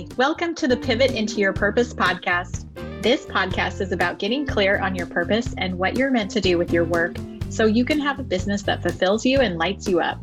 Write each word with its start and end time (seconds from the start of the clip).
Welcome 0.00 0.54
to 0.54 0.66
the 0.66 0.76
Pivot 0.76 1.10
into 1.10 1.40
Your 1.40 1.52
Purpose 1.52 1.92
podcast. 1.92 2.64
This 3.02 3.26
podcast 3.26 3.80
is 3.80 3.92
about 3.92 4.18
getting 4.18 4.46
clear 4.46 4.78
on 4.78 4.94
your 4.94 5.06
purpose 5.06 5.54
and 5.58 5.78
what 5.78 5.96
you're 5.98 6.10
meant 6.10 6.30
to 6.30 6.40
do 6.40 6.56
with 6.56 6.72
your 6.72 6.84
work 6.84 7.16
so 7.50 7.66
you 7.66 7.84
can 7.84 7.98
have 8.00 8.18
a 8.18 8.22
business 8.22 8.62
that 8.62 8.82
fulfills 8.82 9.26
you 9.26 9.40
and 9.40 9.58
lights 9.58 9.86
you 9.86 10.00
up. 10.00 10.18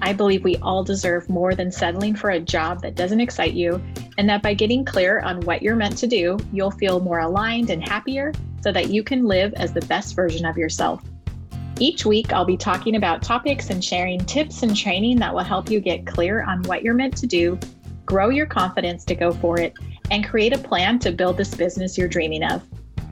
I 0.00 0.12
believe 0.12 0.42
we 0.42 0.56
all 0.56 0.82
deserve 0.82 1.28
more 1.28 1.54
than 1.54 1.70
settling 1.70 2.16
for 2.16 2.30
a 2.30 2.40
job 2.40 2.82
that 2.82 2.96
doesn't 2.96 3.20
excite 3.20 3.52
you, 3.52 3.80
and 4.18 4.28
that 4.28 4.42
by 4.42 4.54
getting 4.54 4.84
clear 4.84 5.20
on 5.20 5.40
what 5.42 5.62
you're 5.62 5.76
meant 5.76 5.98
to 5.98 6.08
do, 6.08 6.36
you'll 6.52 6.72
feel 6.72 6.98
more 6.98 7.20
aligned 7.20 7.70
and 7.70 7.86
happier 7.86 8.32
so 8.62 8.72
that 8.72 8.88
you 8.88 9.04
can 9.04 9.26
live 9.26 9.54
as 9.54 9.72
the 9.72 9.82
best 9.82 10.16
version 10.16 10.44
of 10.44 10.56
yourself. 10.56 11.02
Each 11.78 12.04
week, 12.04 12.32
I'll 12.32 12.44
be 12.44 12.56
talking 12.56 12.96
about 12.96 13.22
topics 13.22 13.70
and 13.70 13.84
sharing 13.84 14.18
tips 14.24 14.62
and 14.62 14.76
training 14.76 15.18
that 15.18 15.34
will 15.34 15.44
help 15.44 15.70
you 15.70 15.80
get 15.80 16.06
clear 16.06 16.42
on 16.42 16.62
what 16.64 16.82
you're 16.82 16.94
meant 16.94 17.16
to 17.18 17.26
do 17.26 17.58
grow 18.06 18.28
your 18.28 18.46
confidence 18.46 19.04
to 19.06 19.14
go 19.14 19.32
for 19.32 19.58
it, 19.58 19.74
and 20.10 20.26
create 20.26 20.54
a 20.54 20.58
plan 20.58 20.98
to 21.00 21.12
build 21.12 21.36
this 21.36 21.54
business 21.54 21.96
you're 21.96 22.08
dreaming 22.08 22.44
of. 22.44 22.62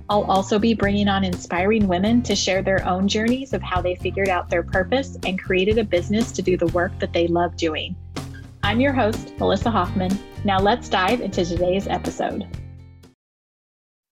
I'll 0.08 0.24
also 0.24 0.58
be 0.58 0.74
bringing 0.74 1.06
on 1.06 1.22
inspiring 1.22 1.86
women 1.86 2.20
to 2.22 2.34
share 2.34 2.62
their 2.62 2.84
own 2.86 3.06
journeys 3.06 3.52
of 3.52 3.62
how 3.62 3.80
they 3.80 3.94
figured 3.94 4.28
out 4.28 4.50
their 4.50 4.64
purpose 4.64 5.16
and 5.24 5.40
created 5.40 5.78
a 5.78 5.84
business 5.84 6.32
to 6.32 6.42
do 6.42 6.56
the 6.56 6.66
work 6.68 6.98
that 6.98 7.12
they 7.12 7.28
love 7.28 7.56
doing. 7.56 7.94
I'm 8.64 8.80
your 8.80 8.92
host, 8.92 9.32
Melissa 9.38 9.70
Hoffman. 9.70 10.18
Now 10.44 10.58
let's 10.58 10.88
dive 10.88 11.20
into 11.20 11.44
today's 11.44 11.86
episode. 11.86 12.46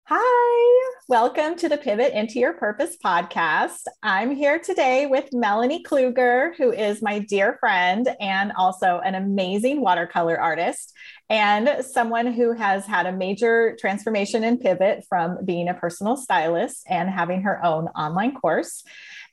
Hi, 0.04 0.92
welcome 1.08 1.54
to 1.54 1.68
the 1.68 1.76
Pivot 1.76 2.12
into 2.14 2.40
Your 2.40 2.54
Purpose 2.54 2.96
podcast. 2.96 3.84
I'm 4.02 4.34
here 4.34 4.58
today 4.58 5.06
with 5.06 5.28
Melanie 5.32 5.84
Kluger, 5.84 6.50
who 6.56 6.72
is 6.72 7.00
my 7.00 7.20
dear 7.20 7.58
friend 7.60 8.08
and 8.18 8.50
also 8.58 9.00
an 9.04 9.14
amazing 9.14 9.82
watercolor 9.82 10.36
artist 10.36 10.92
and 11.30 11.84
someone 11.84 12.32
who 12.32 12.54
has 12.54 12.86
had 12.86 13.06
a 13.06 13.12
major 13.12 13.76
transformation 13.78 14.42
and 14.42 14.60
pivot 14.60 15.04
from 15.08 15.44
being 15.44 15.68
a 15.68 15.74
personal 15.74 16.16
stylist 16.16 16.84
and 16.88 17.08
having 17.08 17.42
her 17.42 17.64
own 17.64 17.86
online 17.88 18.34
course 18.34 18.82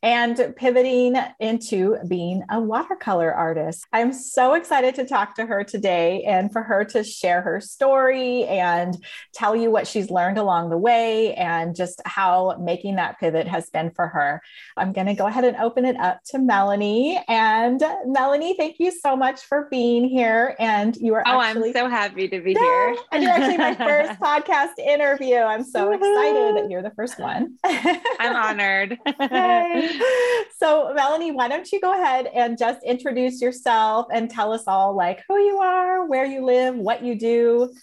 and 0.04 0.54
pivoting 0.58 1.16
into 1.40 1.98
being 2.10 2.44
a 2.50 2.60
watercolor 2.60 3.34
artist. 3.34 3.86
I'm 3.94 4.12
so 4.12 4.54
excited 4.54 4.96
to 4.96 5.06
talk 5.06 5.36
to 5.36 5.46
her 5.46 5.64
today 5.64 6.24
and 6.24 6.52
for 6.52 6.62
her 6.62 6.84
to 6.86 7.06
share 7.06 7.42
her 7.42 7.62
story 7.62 8.44
and 8.44 8.98
tell 9.34 9.56
you 9.56 9.72
what 9.72 9.88
she's 9.88 10.12
learned 10.12 10.38
along 10.38 10.70
the 10.70 10.78
way 10.78 11.34
and 11.36 11.74
just 11.74 12.02
how 12.06 12.58
making 12.60 12.98
that 12.98 13.18
pivot 13.18 13.48
has 13.48 13.70
been 13.70 13.92
for 13.92 14.08
her. 14.10 14.42
I'm 14.76 14.92
going 14.92 15.08
to 15.08 15.14
go 15.14 15.26
ahead 15.26 15.46
and 15.46 15.56
open 15.56 15.86
it 15.86 15.96
up 15.96 16.20
to 16.32 16.38
Melanie. 16.38 17.24
And 17.30 17.82
Melanie, 18.06 18.58
thank 18.58 18.80
you 18.80 18.92
so 18.92 19.16
much 19.16 19.40
for 19.40 19.70
being 19.72 20.04
here. 20.04 20.58
And 20.60 20.98
you 20.98 21.14
are 21.14 21.24
oh, 21.26 21.40
actually 21.40 21.70
I'm 21.70 21.76
so 21.76 21.90
happy 21.90 22.28
to 22.28 22.42
be 22.42 22.52
yeah, 22.52 22.60
here. 22.60 22.96
and 23.14 23.24
you're 23.24 23.32
actually 23.32 23.58
my 23.58 23.74
first 23.74 24.20
podcast 24.20 24.78
interview. 24.80 25.38
I'm 25.38 25.64
so 25.64 25.94
excited 25.94 26.58
that 26.58 26.70
you're 26.70 26.84
the 26.84 26.92
first 26.92 27.20
one. 27.20 27.56
I'm 27.64 28.36
honored. 28.36 29.00
so, 30.58 30.94
Melanie, 30.94 31.32
why 31.32 31.48
don't 31.48 31.72
you 31.72 31.80
go 31.80 31.92
ahead 31.92 32.28
and 32.28 32.58
just 32.58 32.84
introduce 32.84 33.42
yourself 33.42 34.08
and 34.12 34.30
tell 34.30 34.54
us 34.54 34.64
all 34.68 34.96
like 34.96 35.22
who 35.28 35.38
you 35.38 35.58
are, 35.58 36.06
where 36.06 36.26
you 36.26 36.46
live, 36.46 36.76
what 36.76 37.04
you 37.04 37.18
do. 37.18 37.74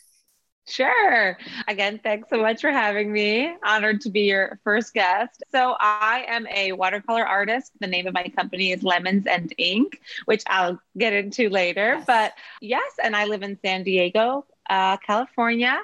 Sure. 0.68 1.36
Again, 1.66 2.00
thanks 2.02 2.28
so 2.30 2.40
much 2.40 2.60
for 2.60 2.70
having 2.70 3.12
me. 3.12 3.52
Honored 3.64 4.02
to 4.02 4.10
be 4.10 4.22
your 4.22 4.60
first 4.62 4.94
guest. 4.94 5.42
So, 5.50 5.74
I 5.80 6.24
am 6.28 6.46
a 6.46 6.72
watercolor 6.72 7.26
artist. 7.26 7.72
The 7.80 7.86
name 7.86 8.06
of 8.06 8.14
my 8.14 8.28
company 8.36 8.72
is 8.72 8.82
Lemons 8.82 9.26
and 9.26 9.52
Ink, 9.58 10.00
which 10.26 10.44
I'll 10.46 10.80
get 10.96 11.12
into 11.12 11.48
later. 11.48 11.96
Yes. 11.96 12.04
But 12.06 12.32
yes, 12.60 12.92
and 13.02 13.16
I 13.16 13.24
live 13.24 13.42
in 13.42 13.58
San 13.64 13.82
Diego, 13.82 14.46
uh, 14.68 14.96
California. 14.98 15.80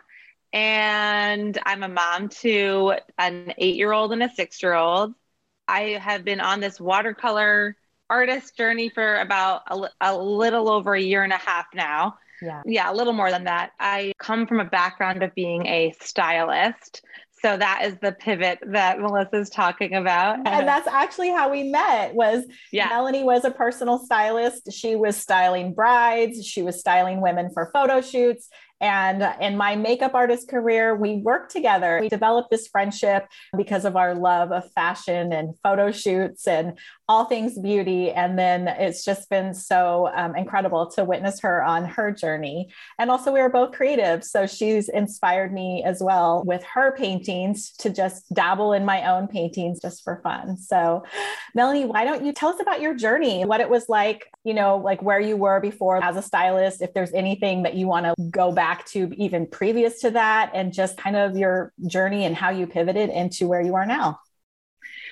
And 0.53 1.59
I'm 1.66 1.82
a 1.82 1.88
mom 1.88 2.28
to 2.41 2.94
an 3.19 3.53
eight 3.59 3.75
year 3.75 3.92
old 3.92 4.12
and 4.12 4.22
a 4.22 4.32
six 4.32 4.62
year 4.62 4.75
old. 4.75 5.15
I 5.69 5.99
have 6.03 6.25
been 6.25 6.41
on 6.41 6.60
this 6.60 6.81
watercolor 6.81 7.77
artist 8.09 8.56
journey 8.56 8.88
for 8.88 9.16
about 9.21 9.62
a, 9.69 9.88
a, 10.00 10.16
little 10.16 10.71
over 10.71 10.94
a 10.94 11.00
year 11.00 11.25
and 11.25 11.32
a 11.32 11.38
half 11.38 11.66
now. 11.75 12.16
Yeah. 12.41 12.62
Yeah, 12.65 12.93
a 12.93 12.94
little 12.94 13.12
more 13.12 13.31
than 13.31 13.44
that. 13.44 13.72
I 13.81 14.12
come 14.19 14.47
from 14.47 14.60
a 14.60 14.65
background 14.65 15.22
of 15.22 15.34
being 15.34 15.66
a 15.66 15.94
stylist. 16.00 17.03
So 17.43 17.56
that 17.56 17.82
is 17.84 17.97
the 17.99 18.12
pivot 18.12 18.59
that 18.66 18.99
Melissa's 18.99 19.50
talking 19.50 19.94
about. 19.94 20.38
And 20.47 20.47
that's 20.69 20.87
actually 20.87 21.31
how 21.31 21.50
we 21.50 21.65
met 21.65 22.15
was 22.15 22.44
yeah. 22.72 22.88
Melanie 22.88 23.25
was 23.25 23.44
a 23.44 23.50
personal 23.50 23.98
stylist. 23.98 24.72
She 24.72 24.97
was 24.97 25.16
styling 25.16 25.75
brides, 25.75 26.47
she 26.47 26.62
was 26.62 26.81
styling 26.81 27.21
women 27.21 27.50
for 27.53 27.71
photo 27.72 28.00
shoots. 28.00 28.48
And 28.81 29.26
in 29.41 29.56
my 29.56 29.75
makeup 29.75 30.14
artist 30.14 30.48
career, 30.48 30.94
we 30.94 31.16
worked 31.16 31.50
together. 31.50 31.98
We 32.00 32.09
developed 32.09 32.50
this 32.50 32.69
friendship 32.69 33.26
because 33.56 33.84
of 33.87 33.97
our 33.97 34.14
love 34.14 34.53
of 34.53 34.70
fashion 34.72 35.32
and 35.32 35.54
photo 35.62 35.91
shoots 35.91 36.47
and 36.47 36.78
all 37.09 37.25
things 37.25 37.59
beauty. 37.59 38.10
And 38.10 38.38
then 38.38 38.69
it's 38.69 39.04
just 39.04 39.31
been 39.31 39.54
so 39.54 40.10
um, 40.15 40.36
incredible 40.36 40.91
to 40.91 41.04
witness 41.04 41.41
her 41.41 41.65
on 41.65 41.86
her 41.86 42.10
journey. 42.12 42.69
And 42.98 43.10
also, 43.10 43.32
we 43.32 43.41
are 43.41 43.48
both 43.48 43.72
creative. 43.72 44.25
So 44.25 44.47
she's 44.47 44.88
inspired 44.88 45.54
me 45.54 45.82
as 45.84 46.03
well 46.03 46.42
with 46.44 46.62
her 46.65 46.94
paintings 46.97 47.72
to 47.78 47.88
just 47.88 48.32
dabble 48.34 48.72
in 48.75 48.84
my 48.84 49.10
own 49.10 49.26
paintings 49.26 49.81
just 49.81 50.04
for 50.04 50.20
fun. 50.22 50.59
So, 50.59 51.04
Melanie, 51.54 51.86
why 51.86 52.04
don't 52.04 52.25
you 52.25 52.32
tell 52.32 52.50
us 52.50 52.60
about 52.60 52.81
your 52.82 52.94
journey, 52.94 53.44
what 53.44 53.60
it 53.60 53.70
was 53.70 53.88
like, 53.88 54.26
you 54.44 54.53
know, 54.53 54.76
like 54.76 55.00
where 55.00 55.20
you 55.20 55.36
were 55.36 55.60
before 55.60 56.03
as 56.03 56.16
a 56.16 56.22
stylist, 56.22 56.82
if 56.82 56.92
there's 56.92 57.12
anything 57.12 57.62
that 57.62 57.75
you 57.75 57.86
want 57.86 58.06
to 58.06 58.15
go 58.31 58.53
back 58.53 58.66
to 58.87 59.12
even 59.16 59.47
previous 59.47 60.00
to 60.00 60.10
that, 60.12 60.50
and 60.54 60.72
just 60.72 60.97
kind 60.97 61.16
of 61.16 61.37
your 61.37 61.72
journey 61.87 62.25
and 62.25 62.34
how 62.34 62.50
you 62.50 62.66
pivoted 62.66 63.10
into 63.10 63.47
where 63.47 63.60
you 63.60 63.75
are 63.75 63.87
now. 63.87 64.19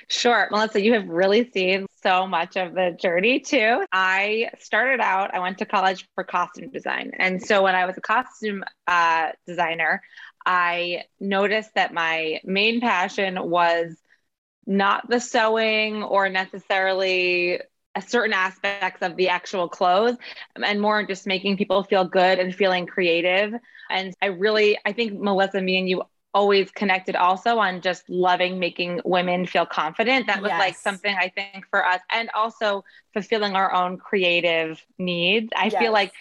Sure. 0.09 0.49
Melissa, 0.51 0.83
you 0.83 0.95
have 0.95 1.09
really 1.09 1.51
seen 1.51 1.87
so 2.03 2.27
much 2.27 2.57
of 2.57 2.75
the 2.75 2.97
journey 3.01 3.41
too. 3.41 3.85
I 3.91 4.51
started 4.59 5.01
out, 5.01 5.35
I 5.35 5.39
went 5.39 5.59
to 5.59 5.65
college 5.65 6.07
for 6.15 6.25
costume 6.25 6.71
design. 6.71 7.13
And 7.19 7.43
so 7.43 7.63
when 7.63 7.75
I 7.75 7.87
was 7.87 7.97
a 7.97 8.03
costume 8.03 8.65
uh, 8.87 9.29
designer, 9.47 10.03
I 10.45 11.05
noticed 11.21 11.71
that 11.75 11.95
my 11.95 12.41
main 12.45 12.81
passion 12.81 13.39
was 13.49 13.97
not 14.67 15.09
the 15.09 15.21
sewing 15.21 16.03
or 16.03 16.29
necessarily 16.29 17.61
certain 18.03 18.33
aspects 18.33 19.03
of 19.03 19.17
the 19.17 19.29
actual 19.29 19.69
clothes 19.69 20.17
and 20.57 20.81
more 20.81 21.05
just 21.05 21.27
making 21.27 21.57
people 21.57 21.85
feel 21.85 22.05
good 22.05 22.39
and 22.39 22.55
feeling 22.55 22.87
creative. 22.87 23.55
And 23.91 24.15
I 24.21 24.27
really, 24.27 24.79
I 24.85 24.93
think 24.93 25.21
Melissa, 25.21 25.61
me 25.61 25.79
and 25.79 25.89
you 25.89 26.03
always 26.33 26.71
connected 26.73 27.15
also 27.15 27.59
on 27.59 27.81
just 27.81 28.09
loving 28.09 28.59
making 28.59 29.01
women 29.05 29.47
feel 29.47 29.65
confident. 29.65 30.27
That 30.27 30.43
was 30.43 30.51
yes. 30.51 30.59
like 30.59 30.77
something 30.77 31.15
I 31.17 31.29
think 31.29 31.67
for 31.71 31.87
us 31.87 32.01
and 32.11 32.29
also 32.35 32.85
fulfilling 33.13 33.55
our 33.55 33.73
own 33.73 33.97
creative 33.97 34.85
needs. 34.99 35.51
I 35.57 35.67
yes. 35.67 35.77
feel 35.77 35.93
like 35.93 36.13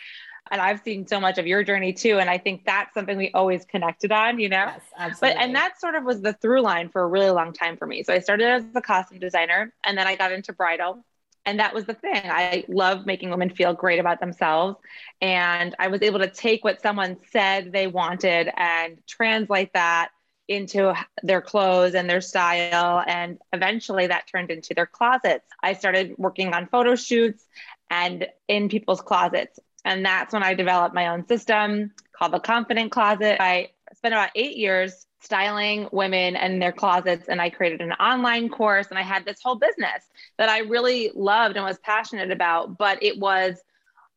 and 0.52 0.62
I've 0.62 0.82
seen 0.82 1.08
so 1.08 1.20
much 1.20 1.38
of 1.38 1.48
your 1.48 1.64
journey 1.64 1.94
too. 1.94 2.20
And 2.20 2.30
I 2.30 2.38
think 2.38 2.66
that's 2.66 2.94
something 2.94 3.18
we 3.18 3.32
always 3.32 3.66
connected 3.66 4.12
on, 4.12 4.40
you 4.40 4.50
know? 4.50 4.66
Yes, 4.66 4.82
absolutely. 4.98 5.36
But 5.36 5.44
and 5.44 5.56
that 5.56 5.80
sort 5.80 5.96
of 5.96 6.04
was 6.04 6.22
the 6.22 6.34
through 6.34 6.62
line 6.62 6.90
for 6.90 7.02
a 7.02 7.08
really 7.08 7.32
long 7.32 7.54
time 7.54 7.78
for 7.78 7.88
me. 7.88 8.04
So 8.04 8.14
I 8.14 8.20
started 8.20 8.48
as 8.48 8.64
a 8.76 8.82
costume 8.82 9.20
designer 9.20 9.74
and 9.84 9.98
then 9.98 10.06
I 10.06 10.16
got 10.16 10.32
into 10.32 10.54
bridal 10.54 11.04
and 11.46 11.60
that 11.60 11.74
was 11.74 11.86
the 11.86 11.94
thing. 11.94 12.22
I 12.24 12.64
love 12.68 13.06
making 13.06 13.30
women 13.30 13.50
feel 13.50 13.74
great 13.74 14.00
about 14.00 14.20
themselves. 14.20 14.78
And 15.22 15.76
I 15.78 15.88
was 15.88 16.02
able 16.02 16.20
to 16.20 16.30
take 16.30 16.64
what 16.64 16.82
someone 16.82 17.18
said 17.32 17.72
they 17.72 17.88
wanted 17.88 18.50
and 18.56 18.98
translate 19.08 19.74
that 19.74 20.10
into 20.48 20.94
their 21.22 21.42
clothes 21.42 21.96
and 21.96 22.10
their 22.10 22.22
style. 22.22 23.04
And 23.06 23.40
eventually 23.52 24.08
that 24.08 24.28
turned 24.28 24.52
into 24.52 24.74
their 24.74 24.86
closets. 24.86 25.46
I 25.62 25.74
started 25.74 26.16
working 26.18 26.54
on 26.54 26.68
photo 26.68 26.96
shoots 26.96 27.46
and 27.90 28.28
in 28.48 28.70
people's 28.70 29.02
closets. 29.02 29.60
And 29.86 30.06
that's 30.06 30.34
when 30.34 30.44
I 30.44 30.54
developed 30.54 30.96
my 30.96 31.10
own 31.10 31.28
system 31.28 31.92
called 32.14 32.34
the 32.34 32.40
Confident 32.40 32.92
Closet. 32.92 33.42
I 33.42 33.72
spent 33.96 34.14
about 34.14 34.30
eight 34.36 34.56
years 34.56 35.06
styling 35.24 35.88
women 35.92 36.36
and 36.36 36.62
their 36.62 36.72
closets 36.72 37.30
and 37.30 37.42
I 37.42 37.50
created 37.50 37.82
an 37.82 37.94
online 37.94 38.50
course 38.50 38.88
and 38.90 39.00
I 39.00 39.04
had 39.04 39.26
this 39.26 39.42
whole 39.42 39.56
business 39.56 40.04
that 40.38 40.50
I 40.50 40.60
really 40.60 41.12
loved 41.16 41.56
and 41.56 41.66
was 41.66 41.80
passionate 41.80 42.32
about 42.32 42.78
but 42.78 43.02
it 43.02 43.18
was 43.18 43.62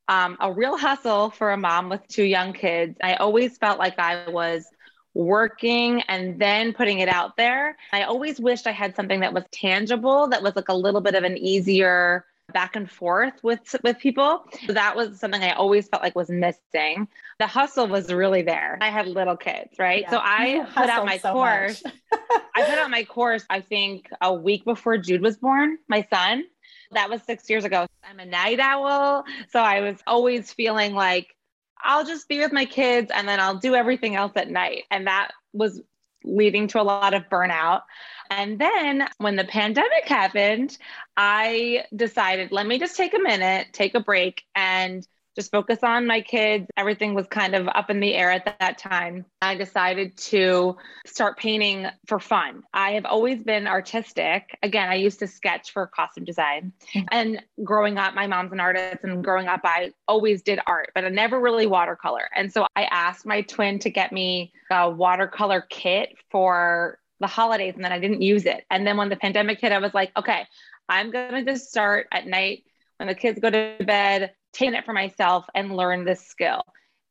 um, 0.08 0.36
a 0.40 0.52
real 0.52 0.76
hustle 0.76 1.30
for 1.30 1.50
a 1.50 1.56
mom 1.56 1.88
with 1.88 2.06
two 2.08 2.24
young 2.24 2.52
kids. 2.52 2.96
I 3.02 3.14
always 3.14 3.58
felt 3.58 3.78
like 3.78 3.98
I 3.98 4.28
was 4.30 4.66
working 5.14 6.02
and 6.02 6.38
then 6.38 6.72
putting 6.74 7.00
it 7.00 7.08
out 7.08 7.36
there. 7.36 7.76
I 7.92 8.02
always 8.02 8.38
wished 8.38 8.66
I 8.66 8.72
had 8.72 8.94
something 8.94 9.20
that 9.20 9.32
was 9.32 9.44
tangible 9.50 10.28
that 10.28 10.42
was 10.42 10.54
like 10.54 10.68
a 10.68 10.74
little 10.74 11.00
bit 11.00 11.14
of 11.14 11.24
an 11.24 11.36
easier 11.38 12.24
back 12.56 12.74
and 12.74 12.90
forth 12.90 13.34
with 13.42 13.76
with 13.82 13.98
people. 13.98 14.46
So 14.66 14.72
that 14.72 14.96
was 14.96 15.20
something 15.20 15.42
I 15.42 15.52
always 15.52 15.88
felt 15.88 16.02
like 16.02 16.16
was 16.16 16.30
missing. 16.30 17.06
The 17.38 17.46
hustle 17.46 17.86
was 17.86 18.10
really 18.10 18.40
there. 18.40 18.78
I 18.80 18.88
had 18.88 19.06
little 19.06 19.36
kids, 19.36 19.74
right? 19.78 20.00
Yeah. 20.00 20.10
So 20.10 20.18
I 20.22 20.66
put 20.74 20.88
out 20.88 21.04
my 21.04 21.18
so 21.18 21.34
course. 21.34 21.82
I 22.56 22.62
put 22.64 22.78
out 22.78 22.90
my 22.90 23.04
course 23.04 23.44
I 23.50 23.60
think 23.60 24.08
a 24.22 24.32
week 24.32 24.64
before 24.64 24.96
Jude 24.96 25.20
was 25.20 25.36
born, 25.36 25.76
my 25.86 26.06
son. 26.10 26.44
That 26.92 27.10
was 27.10 27.20
6 27.24 27.50
years 27.50 27.66
ago. 27.66 27.86
I'm 28.02 28.20
a 28.20 28.24
night 28.24 28.58
owl, 28.58 29.24
so 29.50 29.60
I 29.60 29.80
was 29.80 29.98
always 30.06 30.50
feeling 30.50 30.94
like 30.94 31.36
I'll 31.82 32.06
just 32.06 32.26
be 32.26 32.38
with 32.38 32.54
my 32.54 32.64
kids 32.64 33.10
and 33.14 33.28
then 33.28 33.38
I'll 33.38 33.58
do 33.58 33.74
everything 33.74 34.16
else 34.16 34.32
at 34.34 34.48
night. 34.48 34.84
And 34.90 35.06
that 35.08 35.32
was 35.52 35.82
leading 36.26 36.68
to 36.68 36.80
a 36.80 36.84
lot 36.84 37.14
of 37.14 37.28
burnout. 37.30 37.82
And 38.30 38.58
then 38.58 39.08
when 39.18 39.36
the 39.36 39.44
pandemic 39.44 40.06
happened, 40.06 40.76
I 41.16 41.84
decided, 41.94 42.52
let 42.52 42.66
me 42.66 42.78
just 42.78 42.96
take 42.96 43.14
a 43.14 43.18
minute, 43.18 43.68
take 43.72 43.94
a 43.94 44.00
break, 44.00 44.44
and 44.54 45.06
just 45.36 45.52
focus 45.52 45.78
on 45.82 46.06
my 46.06 46.20
kids. 46.20 46.66
Everything 46.76 47.14
was 47.14 47.26
kind 47.26 47.54
of 47.54 47.68
up 47.68 47.90
in 47.90 48.00
the 48.00 48.14
air 48.14 48.32
at 48.32 48.56
that 48.58 48.78
time. 48.78 49.24
I 49.40 49.54
decided 49.54 50.16
to 50.16 50.76
start 51.06 51.38
painting 51.38 51.86
for 52.06 52.18
fun. 52.18 52.62
I 52.72 52.92
have 52.92 53.04
always 53.04 53.42
been 53.42 53.66
artistic. 53.66 54.58
Again, 54.62 54.88
I 54.88 54.94
used 54.94 55.18
to 55.20 55.26
sketch 55.26 55.72
for 55.72 55.86
costume 55.86 56.24
design. 56.24 56.72
Mm-hmm. 56.94 57.06
And 57.12 57.42
growing 57.62 57.98
up, 57.98 58.14
my 58.14 58.26
mom's 58.26 58.52
an 58.52 58.60
artist, 58.60 59.04
and 59.04 59.22
growing 59.22 59.46
up, 59.46 59.60
I 59.64 59.92
always 60.08 60.42
did 60.42 60.58
art, 60.66 60.90
but 60.94 61.04
I 61.04 61.10
never 61.10 61.38
really 61.38 61.66
watercolor. 61.66 62.28
And 62.34 62.52
so 62.52 62.66
I 62.74 62.84
asked 62.84 63.26
my 63.26 63.42
twin 63.42 63.78
to 63.80 63.90
get 63.90 64.12
me 64.12 64.52
a 64.70 64.90
watercolor 64.90 65.66
kit 65.68 66.16
for 66.30 66.98
the 67.20 67.26
holidays, 67.26 67.74
and 67.76 67.84
then 67.84 67.92
I 67.92 67.98
didn't 67.98 68.22
use 68.22 68.46
it. 68.46 68.64
And 68.70 68.86
then 68.86 68.96
when 68.96 69.08
the 69.08 69.16
pandemic 69.16 69.60
hit, 69.60 69.72
I 69.72 69.78
was 69.78 69.94
like, 69.94 70.12
okay, 70.16 70.46
I'm 70.88 71.10
going 71.10 71.32
to 71.32 71.50
just 71.50 71.68
start 71.68 72.06
at 72.12 72.26
night 72.26 72.64
when 72.98 73.08
the 73.08 73.14
kids 73.14 73.38
go 73.40 73.50
to 73.50 73.76
bed, 73.84 74.32
taken 74.56 74.74
it 74.74 74.84
for 74.84 74.92
myself 74.92 75.46
and 75.54 75.76
learned 75.76 76.06
this 76.06 76.26
skill. 76.26 76.62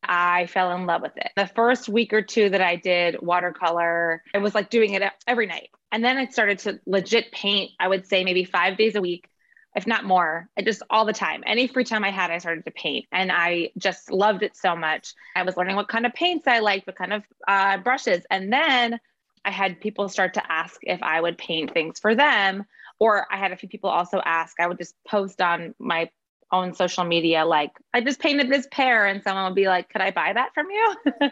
I 0.07 0.45
fell 0.47 0.75
in 0.75 0.85
love 0.85 1.01
with 1.01 1.17
it. 1.17 1.31
The 1.35 1.47
first 1.47 1.89
week 1.89 2.13
or 2.13 2.21
two 2.21 2.49
that 2.49 2.61
I 2.61 2.75
did 2.75 3.21
watercolor, 3.21 4.23
I 4.33 4.37
was 4.37 4.53
like 4.53 4.69
doing 4.69 4.93
it 4.93 5.03
every 5.27 5.47
night. 5.47 5.69
And 5.91 6.03
then 6.03 6.17
I 6.17 6.27
started 6.27 6.59
to 6.59 6.79
legit 6.85 7.31
paint, 7.31 7.71
I 7.79 7.87
would 7.87 8.05
say 8.05 8.23
maybe 8.23 8.43
five 8.43 8.77
days 8.77 8.95
a 8.95 9.01
week, 9.01 9.29
if 9.75 9.87
not 9.87 10.05
more, 10.05 10.47
just 10.63 10.83
all 10.89 11.05
the 11.05 11.13
time. 11.13 11.43
Any 11.45 11.67
free 11.67 11.83
time 11.83 12.03
I 12.03 12.11
had, 12.11 12.31
I 12.31 12.37
started 12.37 12.65
to 12.65 12.71
paint. 12.71 13.05
And 13.11 13.31
I 13.31 13.71
just 13.77 14.11
loved 14.11 14.43
it 14.43 14.55
so 14.55 14.75
much. 14.75 15.13
I 15.35 15.43
was 15.43 15.57
learning 15.57 15.75
what 15.75 15.87
kind 15.87 16.05
of 16.05 16.13
paints 16.13 16.47
I 16.47 16.59
liked, 16.59 16.87
what 16.87 16.97
kind 16.97 17.13
of 17.13 17.23
uh, 17.47 17.77
brushes. 17.77 18.25
And 18.29 18.51
then 18.51 18.99
I 19.43 19.51
had 19.51 19.79
people 19.79 20.09
start 20.09 20.33
to 20.35 20.51
ask 20.51 20.79
if 20.83 21.01
I 21.01 21.19
would 21.21 21.37
paint 21.37 21.73
things 21.73 21.99
for 21.99 22.15
them. 22.15 22.65
Or 22.99 23.25
I 23.31 23.37
had 23.37 23.51
a 23.51 23.57
few 23.57 23.69
people 23.69 23.89
also 23.89 24.21
ask, 24.23 24.59
I 24.59 24.67
would 24.67 24.77
just 24.77 24.95
post 25.07 25.41
on 25.41 25.75
my 25.79 26.09
own 26.55 26.73
social 26.73 27.03
media 27.03 27.45
like 27.45 27.71
i 27.93 28.01
just 28.01 28.19
painted 28.19 28.49
this 28.49 28.67
pear 28.71 29.05
and 29.05 29.23
someone 29.23 29.45
would 29.45 29.55
be 29.55 29.67
like 29.67 29.89
could 29.89 30.01
i 30.01 30.11
buy 30.11 30.33
that 30.33 30.53
from 30.53 30.67
you? 30.69 30.95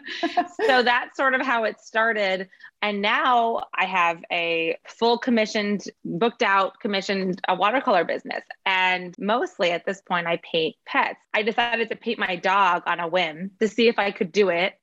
So 0.66 0.82
that's 0.82 1.16
sort 1.16 1.34
of 1.34 1.42
how 1.42 1.64
it 1.64 1.80
started. 1.80 2.48
And 2.82 3.02
now 3.02 3.64
i 3.74 3.84
have 3.86 4.22
a 4.32 4.76
full 4.86 5.18
commissioned 5.18 5.84
booked 6.04 6.42
out 6.42 6.80
commissioned 6.80 7.40
a 7.48 7.54
watercolor 7.54 8.04
business. 8.04 8.42
And 8.66 9.14
mostly 9.18 9.70
at 9.70 9.84
this 9.86 10.00
point 10.00 10.26
i 10.26 10.40
paint 10.50 10.76
pets. 10.86 11.18
I 11.32 11.42
decided 11.42 11.88
to 11.90 11.96
paint 11.96 12.18
my 12.18 12.36
dog 12.36 12.82
on 12.86 13.00
a 13.00 13.08
whim 13.08 13.52
to 13.60 13.68
see 13.68 13.88
if 13.88 13.98
i 13.98 14.10
could 14.10 14.32
do 14.32 14.48
it. 14.50 14.74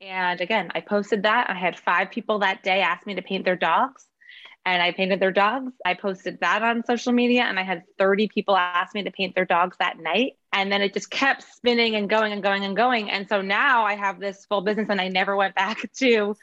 And 0.00 0.40
again 0.40 0.70
i 0.74 0.80
posted 0.80 1.22
that. 1.24 1.50
I 1.50 1.54
had 1.54 1.78
five 1.78 2.10
people 2.10 2.40
that 2.40 2.62
day 2.62 2.80
ask 2.80 3.06
me 3.06 3.14
to 3.14 3.22
paint 3.22 3.44
their 3.44 3.56
dogs 3.56 4.06
and 4.66 4.82
I 4.82 4.90
painted 4.90 5.20
their 5.20 5.30
dogs. 5.30 5.72
I 5.84 5.94
posted 5.94 6.40
that 6.40 6.60
on 6.62 6.84
social 6.84 7.12
media 7.12 7.44
and 7.44 7.56
I 7.56 7.62
had 7.62 7.84
30 7.98 8.26
people 8.26 8.56
ask 8.56 8.94
me 8.96 9.04
to 9.04 9.12
paint 9.12 9.36
their 9.36 9.44
dogs 9.44 9.76
that 9.78 10.00
night. 10.00 10.32
And 10.52 10.72
then 10.72 10.82
it 10.82 10.92
just 10.92 11.08
kept 11.08 11.44
spinning 11.44 11.94
and 11.94 12.10
going 12.10 12.32
and 12.32 12.42
going 12.42 12.64
and 12.64 12.76
going. 12.76 13.08
And 13.08 13.28
so 13.28 13.40
now 13.40 13.84
I 13.84 13.94
have 13.94 14.18
this 14.18 14.44
full 14.46 14.62
business 14.62 14.88
and 14.90 15.00
I 15.00 15.06
never 15.06 15.36
went 15.36 15.54
back 15.54 15.88
to 15.98 16.36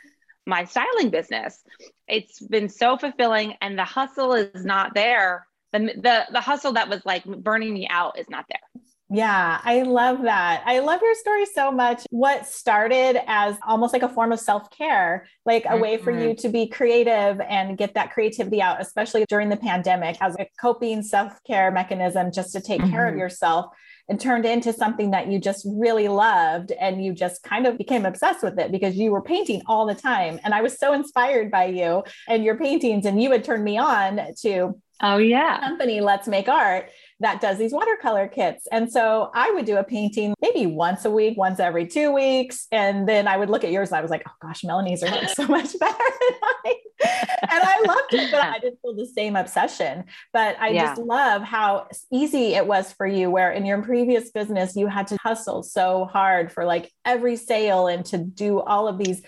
my 0.46 0.64
styling 0.64 1.10
business. 1.10 1.62
It's 2.08 2.40
been 2.40 2.70
so 2.70 2.98
fulfilling 2.98 3.56
and 3.62 3.78
the 3.78 3.84
hustle 3.84 4.34
is 4.34 4.64
not 4.64 4.94
there. 4.94 5.46
The, 5.74 5.80
the, 5.80 6.26
the 6.31 6.42
hustle 6.42 6.74
that 6.74 6.88
was 6.88 7.06
like 7.06 7.26
burning 7.26 7.74
me 7.74 7.90
out 7.90 8.18
is 8.18 8.30
not 8.30 8.46
there. 8.48 8.84
Yeah, 9.13 9.62
I 9.63 9.83
love 9.83 10.24
that. 10.24 10.63
I 10.65 10.80
love 10.80 11.00
your 11.04 11.13
story 11.13 11.45
so 11.45 11.71
much. 11.71 12.04
What 12.10 12.48
started 12.48 13.21
as 13.27 13.56
almost 13.68 13.94
like 13.94 14.01
a 14.01 14.10
form 14.10 14.31
of 14.31 14.39
self 14.39 14.71
care, 14.71 15.27
like 15.45 15.65
a 15.69 15.77
way 15.77 15.98
for 15.98 16.10
you 16.12 16.30
mm-hmm. 16.30 16.42
to 16.42 16.50
be 16.50 16.68
creative 16.68 17.39
and 17.42 17.77
get 17.77 17.94
that 17.94 18.12
creativity 18.12 18.60
out, 18.60 18.81
especially 18.81 19.25
during 19.30 19.50
the 19.50 19.57
pandemic, 19.57 20.18
as 20.19 20.36
a 20.39 20.48
coping 20.60 21.04
self 21.04 21.33
care 21.45 21.69
mechanism 21.69 22.31
just 22.31 22.54
to 22.54 22.62
take 22.62 22.81
mm-hmm. 22.81 22.89
care 22.89 23.06
of 23.06 23.12
mm-hmm. 23.12 23.19
yourself 23.19 23.68
and 24.10 24.19
turned 24.19 24.45
into 24.45 24.74
something 24.74 25.12
that 25.12 25.27
you 25.27 25.39
just 25.39 25.66
really 25.66 26.07
loved 26.07 26.71
and 26.71 27.04
you 27.04 27.13
just 27.13 27.44
kind 27.44 27.68
of 27.68 27.77
became 27.77 28.06
obsessed 28.06 28.44
with 28.44 28.57
it 28.59 28.71
because 28.71 28.95
you 28.95 29.12
were 29.12 29.21
painting 29.21 29.62
all 29.66 29.86
the 29.86 29.95
time 29.95 30.39
and 30.44 30.54
i 30.54 30.62
was 30.62 30.77
so 30.77 30.92
inspired 30.94 31.50
by 31.50 31.66
you 31.66 32.04
and 32.27 32.44
your 32.44 32.57
paintings 32.57 33.06
and 33.06 33.21
you 33.21 33.31
had 33.31 33.44
turned 33.44 33.63
me 33.63 33.77
on 33.77 34.19
to 34.38 34.77
oh 35.01 35.18
yeah 35.18 35.59
company 35.62 36.01
let's 36.01 36.27
make 36.27 36.50
art 36.50 36.89
that 37.19 37.42
does 37.42 37.57
these 37.57 37.71
watercolor 37.71 38.27
kits. 38.27 38.68
And 38.71 38.92
so 38.92 39.31
I 39.33 39.51
would 39.51 39.65
do 39.65 39.77
a 39.77 39.83
painting 39.83 40.33
maybe 40.42 40.65
once 40.65 41.06
a 41.06 41.12
week, 41.12 41.38
once 41.38 41.60
every 41.60 41.88
two 41.88 42.12
weeks. 42.12 42.68
And 42.71 43.07
then 43.07 43.27
I 43.27 43.38
would 43.38 43.50
look 43.50 43.63
at 43.63 43.71
yours 43.71 43.89
and 43.89 43.98
I 43.98 44.01
was 44.01 44.12
like, 44.12 44.24
oh 44.27 44.31
gosh, 44.42 44.63
Melanie's 44.63 45.04
are 45.04 45.27
so 45.27 45.48
much 45.48 45.77
better 45.80 45.98
than 45.98 46.39
mine. 46.42 46.75
and 47.04 47.63
I 47.63 47.83
loved 47.86 48.13
it, 48.13 48.31
but 48.31 48.44
I 48.44 48.60
didn't 48.60 48.80
feel 48.81 48.95
the 48.95 49.06
same 49.06 49.36
obsession. 49.36 50.06
But 50.31 50.57
I 50.60 50.69
yeah. 50.69 50.88
just 50.88 51.01
love 51.01 51.44
how 51.44 51.88
easy 52.12 52.56
it 52.56 52.65
was 52.65 52.92
for 52.94 53.07
you, 53.07 53.30
where 53.30 53.51
in 53.51 53.66
your 53.66 53.81
previous 53.81 54.31
business, 54.31 54.75
you 54.75 54.88
had 54.88 55.07
to 55.07 55.18
hustle 55.21 55.63
so 55.63 56.06
hard 56.06 56.51
for 56.51 56.66
like 56.66 56.92
every 57.06 57.36
sale 57.36 57.88
and 57.88 58.06
to 58.06 58.18
do 58.18 58.59
all 58.59 58.88
of 58.88 58.98
these 58.98 59.21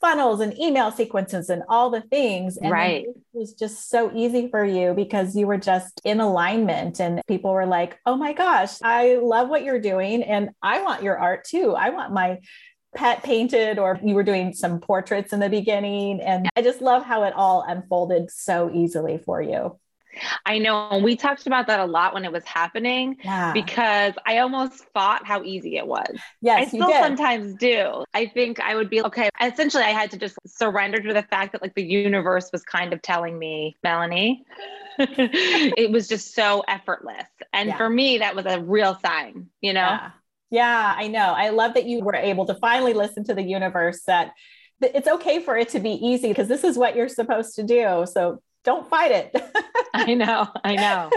funnels 0.00 0.40
and 0.40 0.58
email 0.58 0.90
sequences 0.90 1.48
and 1.48 1.62
all 1.68 1.90
the 1.90 2.00
things. 2.02 2.56
And 2.56 2.70
right. 2.70 3.06
it 3.06 3.16
was 3.32 3.52
just 3.52 3.88
so 3.88 4.10
easy 4.14 4.48
for 4.50 4.64
you 4.64 4.94
because 4.94 5.34
you 5.34 5.46
were 5.46 5.58
just 5.58 6.00
in 6.04 6.20
alignment 6.20 7.00
and 7.00 7.22
people 7.26 7.52
were 7.52 7.66
like, 7.66 7.98
oh 8.06 8.16
my 8.16 8.32
gosh, 8.32 8.74
I 8.82 9.16
love 9.16 9.48
what 9.48 9.64
you're 9.64 9.80
doing. 9.80 10.22
And 10.22 10.50
I 10.62 10.82
want 10.82 11.02
your 11.02 11.18
art 11.18 11.44
too. 11.44 11.74
I 11.74 11.90
want 11.90 12.12
my 12.12 12.38
pet 12.94 13.22
painted 13.22 13.78
or 13.78 14.00
you 14.02 14.14
were 14.14 14.22
doing 14.22 14.54
some 14.54 14.80
portraits 14.80 15.32
in 15.32 15.40
the 15.40 15.48
beginning. 15.50 16.20
And 16.20 16.48
I 16.56 16.62
just 16.62 16.80
love 16.80 17.04
how 17.04 17.24
it 17.24 17.34
all 17.34 17.64
unfolded 17.66 18.30
so 18.30 18.70
easily 18.72 19.18
for 19.18 19.42
you. 19.42 19.78
I 20.44 20.58
know 20.58 20.88
And 20.90 21.04
we 21.04 21.16
talked 21.16 21.46
about 21.46 21.66
that 21.66 21.80
a 21.80 21.84
lot 21.84 22.14
when 22.14 22.24
it 22.24 22.32
was 22.32 22.44
happening 22.44 23.16
yeah. 23.22 23.52
because 23.52 24.14
I 24.26 24.38
almost 24.38 24.84
thought 24.94 25.26
how 25.26 25.42
easy 25.42 25.76
it 25.76 25.86
was. 25.86 26.18
Yes, 26.40 26.66
I 26.66 26.68
still 26.68 26.90
sometimes 26.90 27.54
do. 27.56 28.04
I 28.14 28.26
think 28.26 28.60
I 28.60 28.74
would 28.74 28.90
be 28.90 29.02
okay. 29.02 29.30
Essentially, 29.40 29.82
I 29.82 29.90
had 29.90 30.10
to 30.12 30.18
just 30.18 30.36
surrender 30.46 31.00
to 31.00 31.12
the 31.12 31.22
fact 31.22 31.52
that 31.52 31.62
like 31.62 31.74
the 31.74 31.84
universe 31.84 32.50
was 32.52 32.62
kind 32.62 32.92
of 32.92 33.02
telling 33.02 33.38
me, 33.38 33.76
Melanie, 33.82 34.44
it 34.98 35.90
was 35.90 36.08
just 36.08 36.34
so 36.34 36.62
effortless. 36.68 37.26
And 37.52 37.68
yeah. 37.68 37.76
for 37.76 37.88
me, 37.88 38.18
that 38.18 38.34
was 38.34 38.46
a 38.46 38.60
real 38.60 38.98
sign, 39.04 39.48
you 39.60 39.72
know? 39.72 39.80
Yeah. 39.80 40.10
yeah, 40.50 40.94
I 40.96 41.08
know. 41.08 41.34
I 41.36 41.50
love 41.50 41.74
that 41.74 41.86
you 41.86 42.00
were 42.00 42.14
able 42.14 42.46
to 42.46 42.54
finally 42.54 42.94
listen 42.94 43.24
to 43.24 43.34
the 43.34 43.42
universe 43.42 44.02
that 44.06 44.32
it's 44.80 45.08
okay 45.08 45.40
for 45.40 45.56
it 45.56 45.70
to 45.70 45.80
be 45.80 45.90
easy 45.90 46.28
because 46.28 46.48
this 46.48 46.64
is 46.64 46.76
what 46.76 46.96
you're 46.96 47.08
supposed 47.08 47.56
to 47.56 47.62
do. 47.62 48.04
So 48.10 48.42
don't 48.66 48.90
fight 48.90 49.12
it. 49.12 49.34
I 49.94 50.12
know, 50.12 50.48
I 50.62 50.74
know. 50.74 51.10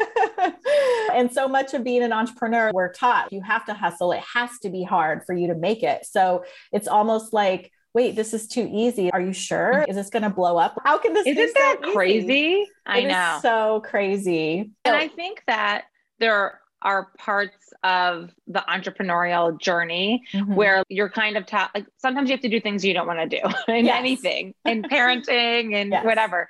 and 1.14 1.34
so 1.34 1.48
much 1.48 1.74
of 1.74 1.84
being 1.84 2.04
an 2.04 2.14
entrepreneur, 2.14 2.72
we're 2.74 2.94
taught 2.94 3.34
you 3.34 3.42
have 3.42 3.66
to 3.66 3.74
hustle. 3.74 4.14
It 4.14 4.24
has 4.34 4.52
to 4.62 4.70
be 4.70 4.84
hard 4.84 5.26
for 5.26 5.34
you 5.34 5.48
to 5.48 5.56
make 5.56 5.84
it. 5.84 6.06
So 6.06 6.46
it's 6.72 6.88
almost 6.88 7.34
like, 7.34 7.72
wait, 7.94 8.16
this 8.16 8.34
is 8.34 8.48
too 8.48 8.70
easy. 8.72 9.12
Are 9.12 9.20
you 9.20 9.34
sure? 9.34 9.74
Mm-hmm. 9.74 9.90
Is 9.90 9.98
this 9.98 10.10
going 10.10 10.24
to 10.24 10.30
blow 10.30 10.58
up? 10.58 10.80
How 10.86 11.00
can 11.00 11.14
this 11.14 11.26
Isn't 11.26 11.54
that 11.56 11.78
so 11.84 11.92
crazy? 11.92 12.66
I 12.86 13.04
know. 13.04 13.40
so 13.42 13.82
crazy. 13.84 14.72
And 14.86 14.96
I 14.96 15.08
think 15.08 15.44
that 15.48 15.86
there 16.20 16.62
are 16.82 17.10
parts 17.18 17.74
of 17.84 18.32
the 18.48 18.64
entrepreneurial 18.70 19.60
journey 19.60 20.24
mm-hmm. 20.34 20.56
where 20.56 20.84
you're 20.90 21.10
kind 21.10 21.38
of 21.38 21.46
taught 21.46 21.72
like 21.74 21.86
sometimes 21.98 22.30
you 22.30 22.34
have 22.34 22.42
to 22.42 22.50
do 22.50 22.60
things 22.60 22.84
you 22.84 22.94
don't 22.94 23.08
want 23.08 23.20
to 23.20 23.28
do 23.28 23.42
in 23.74 23.86
yes. 23.86 23.96
anything 23.98 24.54
in 24.66 24.84
parenting 24.84 25.74
and 25.74 25.92
yes. 25.92 26.06
whatever 26.06 26.50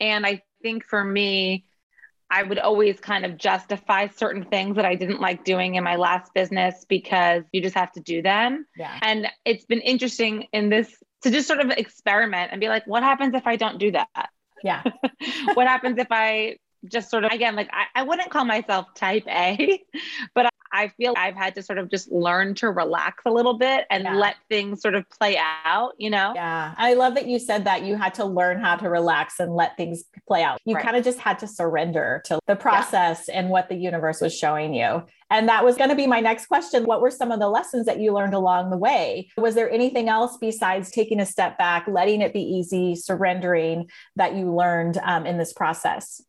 and 0.00 0.26
i 0.26 0.42
think 0.62 0.84
for 0.84 1.02
me 1.02 1.64
i 2.30 2.42
would 2.42 2.58
always 2.58 3.00
kind 3.00 3.24
of 3.24 3.36
justify 3.36 4.06
certain 4.08 4.44
things 4.44 4.76
that 4.76 4.84
i 4.84 4.94
didn't 4.94 5.20
like 5.20 5.44
doing 5.44 5.76
in 5.76 5.84
my 5.84 5.96
last 5.96 6.32
business 6.34 6.84
because 6.88 7.42
you 7.52 7.62
just 7.62 7.74
have 7.74 7.92
to 7.92 8.00
do 8.00 8.20
them 8.22 8.66
yeah. 8.76 8.98
and 9.02 9.28
it's 9.44 9.64
been 9.64 9.80
interesting 9.80 10.46
in 10.52 10.68
this 10.68 11.02
to 11.22 11.30
just 11.30 11.48
sort 11.48 11.60
of 11.60 11.70
experiment 11.70 12.50
and 12.52 12.60
be 12.60 12.68
like 12.68 12.86
what 12.86 13.02
happens 13.02 13.34
if 13.34 13.46
i 13.46 13.56
don't 13.56 13.78
do 13.78 13.92
that 13.92 14.28
yeah 14.62 14.82
what 15.54 15.66
happens 15.66 15.98
if 15.98 16.08
i 16.10 16.56
just 16.90 17.10
sort 17.10 17.24
of 17.24 17.32
again 17.32 17.56
like 17.56 17.70
I, 17.72 18.00
I 18.00 18.02
wouldn't 18.02 18.30
call 18.30 18.44
myself 18.44 18.86
type 18.94 19.24
A, 19.28 19.82
but 20.34 20.50
I 20.76 20.88
feel 20.88 21.14
I've 21.16 21.34
had 21.34 21.54
to 21.54 21.62
sort 21.62 21.78
of 21.78 21.90
just 21.90 22.12
learn 22.12 22.54
to 22.56 22.70
relax 22.70 23.22
a 23.24 23.30
little 23.30 23.56
bit 23.56 23.86
and 23.90 24.04
yeah. 24.04 24.14
let 24.14 24.36
things 24.50 24.82
sort 24.82 24.94
of 24.94 25.08
play 25.08 25.38
out, 25.64 25.92
you 25.98 26.10
know? 26.10 26.32
Yeah. 26.34 26.74
I 26.76 26.94
love 26.94 27.14
that 27.14 27.26
you 27.26 27.38
said 27.38 27.64
that 27.64 27.84
you 27.84 27.96
had 27.96 28.12
to 28.14 28.26
learn 28.26 28.60
how 28.60 28.76
to 28.76 28.90
relax 28.90 29.40
and 29.40 29.54
let 29.54 29.76
things 29.78 30.04
play 30.28 30.42
out. 30.42 30.58
You 30.66 30.74
right. 30.74 30.84
kind 30.84 30.96
of 30.96 31.02
just 31.02 31.18
had 31.18 31.38
to 31.40 31.46
surrender 31.46 32.20
to 32.26 32.38
the 32.46 32.56
process 32.56 33.24
yeah. 33.28 33.38
and 33.38 33.48
what 33.48 33.70
the 33.70 33.74
universe 33.74 34.20
was 34.20 34.36
showing 34.36 34.74
you. 34.74 35.02
And 35.30 35.48
that 35.48 35.64
was 35.64 35.76
going 35.76 35.90
to 35.90 35.96
be 35.96 36.06
my 36.06 36.20
next 36.20 36.46
question. 36.46 36.84
What 36.84 37.00
were 37.00 37.10
some 37.10 37.32
of 37.32 37.40
the 37.40 37.48
lessons 37.48 37.86
that 37.86 37.98
you 37.98 38.12
learned 38.12 38.34
along 38.34 38.70
the 38.70 38.76
way? 38.76 39.28
Was 39.36 39.54
there 39.54 39.70
anything 39.70 40.08
else 40.08 40.36
besides 40.40 40.90
taking 40.90 41.20
a 41.20 41.26
step 41.26 41.58
back, 41.58 41.86
letting 41.88 42.20
it 42.20 42.32
be 42.32 42.42
easy, 42.42 42.94
surrendering 42.94 43.88
that 44.14 44.36
you 44.36 44.54
learned 44.54 44.98
um, 45.02 45.26
in 45.26 45.38
this 45.38 45.52
process? 45.52 46.22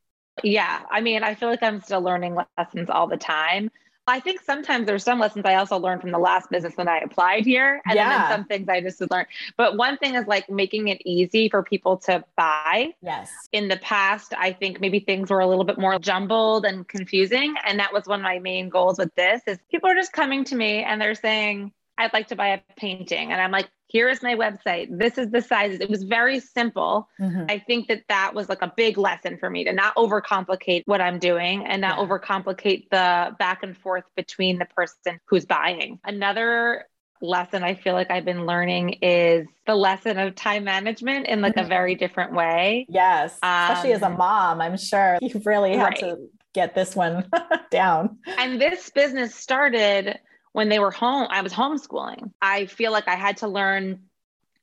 Yeah. 0.44 0.82
I 0.92 1.02
mean, 1.02 1.24
I 1.24 1.36
feel 1.36 1.50
like 1.50 1.64
I'm 1.64 1.82
still 1.82 2.02
learning 2.02 2.38
lessons 2.58 2.90
all 2.90 3.08
the 3.08 3.18
time. 3.18 3.72
I 4.10 4.22
think 4.22 4.40
sometimes 4.42 4.88
there's 4.88 5.04
some 5.04 5.20
lessons 5.20 5.44
I 5.46 5.56
also 5.56 5.78
learned 5.78 6.00
from 6.00 6.12
the 6.12 6.18
last 6.18 6.50
business 6.50 6.76
that 6.76 6.88
I 6.88 7.00
applied 7.00 7.46
here. 7.46 7.82
And 7.86 7.96
Yeah. 7.96 8.30
then 8.30 8.38
some 8.38 8.46
things 8.46 8.70
I 8.70 8.80
just 8.80 9.02
learned. 9.12 9.28
But 9.58 9.76
one 9.76 9.98
thing 9.98 10.16
is 10.16 10.26
like 10.28 10.50
making 10.50 10.88
it 10.88 11.02
easy 11.04 11.50
for 11.50 11.62
people 11.62 11.98
to 12.00 12.24
buy. 12.38 12.94
Yes. 13.02 13.30
In 13.52 13.68
the 13.68 13.76
past, 13.78 14.34
I 14.38 14.54
think 14.54 14.80
maybe 14.80 15.02
things 15.02 15.30
were 15.30 15.42
a 15.42 15.48
little 15.48 15.66
bit 15.66 15.78
more 15.78 16.00
jumbled 16.00 16.64
and 16.66 16.88
confusing. 16.88 17.56
And 17.66 17.80
that 17.80 17.92
was 17.92 18.06
one 18.06 18.22
of 18.22 18.24
my 18.24 18.40
main 18.40 18.70
goals 18.70 18.98
with 18.98 19.14
this 19.16 19.42
is 19.46 19.58
people 19.70 19.90
are 19.90 19.96
just 19.96 20.14
coming 20.14 20.46
to 20.46 20.56
me 20.56 20.84
and 20.84 21.02
they're 21.02 21.14
saying, 21.16 21.74
I'd 21.98 22.14
like 22.14 22.28
to 22.30 22.36
buy 22.38 22.50
a 22.50 22.60
painting. 22.78 23.34
And 23.34 23.42
I'm 23.42 23.52
like, 23.52 23.68
here 23.88 24.10
is 24.10 24.22
my 24.22 24.36
website. 24.36 24.88
This 24.92 25.18
is 25.18 25.30
the 25.32 25.42
sizes. 25.42 25.80
It 25.80 25.90
was 25.90 26.04
very 26.04 26.40
simple. 26.40 27.08
Mhm. 27.20 27.50
I 27.50 27.60
think 27.60 27.88
that 27.88 28.04
that 28.10 28.34
was 28.34 28.50
like 28.50 28.62
a 28.62 28.72
big 28.76 28.98
lesson 28.98 29.38
for 29.38 29.50
me 29.50 29.64
to 29.64 29.72
not 29.74 29.96
overcomplicate 29.96 30.84
what 30.86 31.00
I'm 31.02 31.20
doing 31.20 31.66
and 31.66 31.82
not 31.82 31.98
Yeah. 31.98 32.06
overcomplicate 32.06 32.90
the 32.90 33.36
back 33.40 33.64
and 33.64 33.78
forth 33.78 34.04
between 34.16 34.60
the 34.60 34.66
person 34.66 35.20
who's 35.26 35.46
buying. 35.46 36.00
Another 36.04 36.86
lesson 37.22 37.64
I 37.64 37.74
feel 37.74 37.94
like 37.94 38.12
I've 38.12 38.26
been 38.26 38.46
learning 38.46 38.90
is 39.02 39.48
the 39.66 39.74
lesson 39.74 40.20
of 40.20 40.36
time 40.36 40.66
management 40.66 41.26
in 41.28 41.42
like 41.42 41.58
a 41.58 41.62
Mhm. 41.64 41.70
very 41.70 41.96
different 41.96 42.34
way. 42.34 42.86
Yes. 42.90 43.36
Especially 43.42 43.94
as 43.94 44.02
a 44.04 44.08
Um, 44.08 44.18
mom, 44.18 44.62
I'm 44.62 44.78
sure 44.78 45.18
you've 45.22 45.46
really 45.48 45.76
had 45.76 45.84
right. 45.86 46.00
to 46.02 46.18
get 46.54 46.76
this 46.76 46.96
one 46.96 47.28
down. 47.72 48.18
And 48.38 48.62
this 48.62 48.90
business 48.92 49.34
started 49.34 50.20
when 50.58 50.70
they 50.70 50.80
were 50.80 50.90
home. 50.90 51.28
I 51.30 51.44
was 51.44 51.54
homeschooling. 51.54 52.32
I 52.42 52.66
feel 52.66 52.92
like 52.92 53.08
I 53.08 53.14
had 53.14 53.38
to 53.38 53.48
learn 53.48 54.00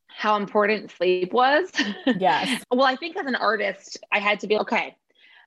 how 0.09 0.35
important 0.35 0.91
sleep 0.91 1.33
was. 1.33 1.71
Yes. 2.19 2.65
Well, 2.69 2.83
I 2.83 2.97
think 2.97 3.17
as 3.17 3.27
an 3.27 3.37
artist, 3.37 3.99
I 4.11 4.19
had 4.19 4.41
to 4.41 4.49
be 4.49 4.59
okay, 4.59 4.97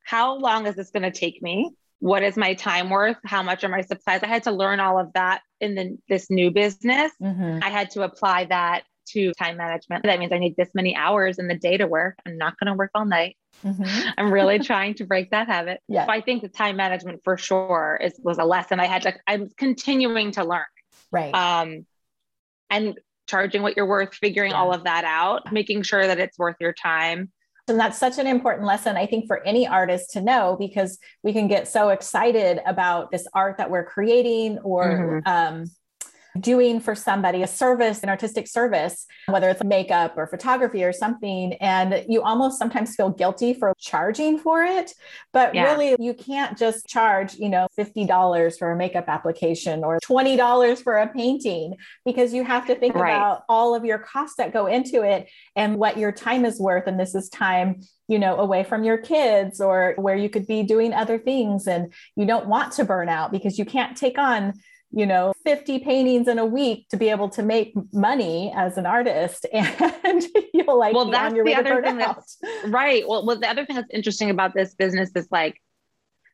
how 0.06 0.36
long 0.38 0.66
is 0.66 0.76
this 0.76 0.90
going 0.90 1.04
to 1.04 1.12
take 1.12 1.42
me? 1.42 1.76
What 2.00 2.24
is 2.24 2.38
my 2.38 2.54
time 2.54 2.90
worth? 2.90 3.18
How 3.26 3.44
much 3.44 3.66
are 3.66 3.68
my 3.68 3.82
supplies? 3.82 4.24
I 4.24 4.28
had 4.28 4.44
to 4.44 4.52
learn 4.52 4.80
all 4.80 4.98
of 4.98 5.12
that 5.16 5.42
in 5.60 5.76
the, 5.76 5.98
this 6.08 6.30
new 6.30 6.50
business. 6.50 7.12
Mhm. 7.22 7.62
I 7.62 7.70
had 7.70 7.90
to 7.92 8.04
apply 8.04 8.46
that 8.46 8.84
to 9.10 9.34
time 9.34 9.58
management. 9.58 10.04
That 10.06 10.18
means 10.18 10.32
I 10.32 10.38
need 10.38 10.56
this 10.56 10.70
many 10.74 10.96
hours 10.96 11.40
in 11.40 11.50
the 11.50 11.56
day 11.58 11.76
to 11.76 11.88
work. 11.88 12.20
I'm 12.26 12.38
not 12.38 12.58
going 12.58 12.72
to 12.72 12.78
work 12.78 12.92
all 12.96 13.06
night. 13.06 13.36
Mhm. 13.64 14.14
I'm 14.18 14.32
really 14.32 14.60
trying 14.60 14.94
to 14.96 15.06
break 15.06 15.32
that 15.32 15.48
habit. 15.48 15.82
Yeah. 15.88 16.06
So 16.06 16.12
I 16.12 16.22
think 16.22 16.42
the 16.44 16.50
time 16.50 16.76
management 16.78 17.22
for 17.24 17.38
sure 17.38 18.00
is 18.02 18.20
was 18.24 18.38
a 18.38 18.44
lesson 18.44 18.80
I 18.80 18.86
had 18.86 19.02
to, 19.04 19.14
I'm 19.28 19.50
continuing 19.58 20.32
to 20.32 20.44
learn. 20.44 20.66
Right. 21.12 21.34
Um, 21.34 21.86
and 22.70 23.00
charging 23.28 23.62
what 23.62 23.76
you're 23.76 23.88
worth, 23.88 24.14
figuring 24.16 24.52
Yeah. 24.52 24.58
all 24.58 24.74
of 24.74 24.84
that 24.86 25.04
out, 25.04 25.52
making 25.52 25.84
sure 25.84 26.06
that 26.06 26.20
it's 26.20 26.38
worth 26.38 26.56
your 26.60 26.74
time. 26.74 27.32
And 27.70 27.78
that's 27.78 27.98
such 27.98 28.18
an 28.18 28.28
important 28.28 28.66
lesson, 28.66 28.96
I 28.96 29.06
think, 29.06 29.28
for 29.28 29.44
any 29.46 29.68
artist 29.68 30.12
to 30.12 30.22
know 30.22 30.56
because 30.58 30.98
we 31.24 31.34
can 31.34 31.50
get 31.50 31.68
so 31.68 31.90
excited 31.90 32.62
about 32.66 33.12
this 33.12 33.28
art 33.34 33.58
that 33.58 33.70
we're 33.70 33.84
creating 33.84 34.60
or 34.60 35.22
um, 35.26 35.66
doing 36.42 36.80
for 36.80 36.96
somebody 36.96 37.44
a 37.44 37.48
service, 37.48 38.04
an 38.04 38.10
artistic 38.10 38.48
service, 38.48 39.06
whether 39.28 39.50
it's 39.50 39.64
makeup 39.64 40.14
or 40.18 40.28
photography 40.28 40.84
or 40.84 40.94
something. 40.94 41.54
And 41.56 42.06
you 42.08 42.22
almost 42.24 42.60
sometimes 42.60 42.96
feel 42.96 43.10
guilty 43.10 43.54
for 43.54 43.74
charging 43.80 44.38
for 44.38 44.64
it. 44.64 44.94
But 45.34 45.54
Yeah. 45.54 45.66
really, 45.66 45.96
you 46.00 46.14
can't 46.14 46.58
just 46.58 46.88
charge, 46.88 47.36
you 47.36 47.50
know, 47.50 47.68
$50 47.78 48.58
for 48.58 48.72
a 48.72 48.76
makeup 48.76 49.06
application 49.08 49.84
or 49.84 50.00
$20 50.00 50.82
for 50.82 50.98
a 50.98 51.08
painting 51.08 51.76
because 52.06 52.34
you 52.34 52.44
have 52.44 52.66
to 52.68 52.76
think 52.76 52.96
Right. 52.96 53.16
about 53.16 53.44
all 53.50 53.76
of 53.76 53.86
your 53.86 54.00
costs 54.00 54.36
that 54.38 54.54
go 54.54 54.66
into 54.68 55.04
it 55.04 55.28
and 55.56 55.78
what 55.78 55.98
your 55.98 56.12
time 56.12 56.46
is 56.46 56.60
worth. 56.60 56.88
And 56.88 57.00
this 57.00 57.16
is 57.16 57.30
time, 57.30 57.82
you 58.08 58.20
know, 58.20 58.38
away 58.38 58.64
from 58.64 58.84
your 58.84 58.98
kids 58.98 59.60
or 59.60 59.94
where 59.98 60.16
you 60.16 60.30
could 60.30 60.48
be 60.48 60.64
doing 60.64 60.94
other 60.94 61.18
things. 61.18 61.68
And 61.68 61.94
you 62.16 62.26
don't 62.26 62.48
want 62.48 62.74
to 62.74 62.86
burn 62.86 63.10
out 63.10 63.32
because 63.32 63.58
you 63.60 63.66
can't 63.66 63.98
take 63.98 64.18
on, 64.18 64.54
you 64.92 65.06
know, 65.06 65.34
50 65.44 65.80
paintings 65.80 66.28
in 66.28 66.40
a 66.40 66.46
week 66.46 66.88
to 66.90 66.98
be 66.98 67.10
able 67.10 67.30
to 67.30 67.44
make 67.44 67.74
money 67.94 68.52
as 68.56 68.78
an 68.78 68.86
artist. 68.86 69.46
And 69.54 70.26
you'll 70.54 70.80
like, 70.80 70.96
Well, 70.96 71.12
that's 71.12 71.34
the 71.34 71.56
other 71.56 71.82
thing 71.82 72.02
out. 72.02 72.16
that's 72.16 72.38
right. 72.68 73.08
Well, 73.08 73.26
well, 73.26 73.38
the 73.40 73.50
other 73.50 73.66
thing 73.66 73.76
that's 73.76 73.94
interesting 73.94 74.30
about 74.30 74.54
this 74.54 74.74
business 74.76 75.12
is 75.16 75.28
like, 75.32 75.62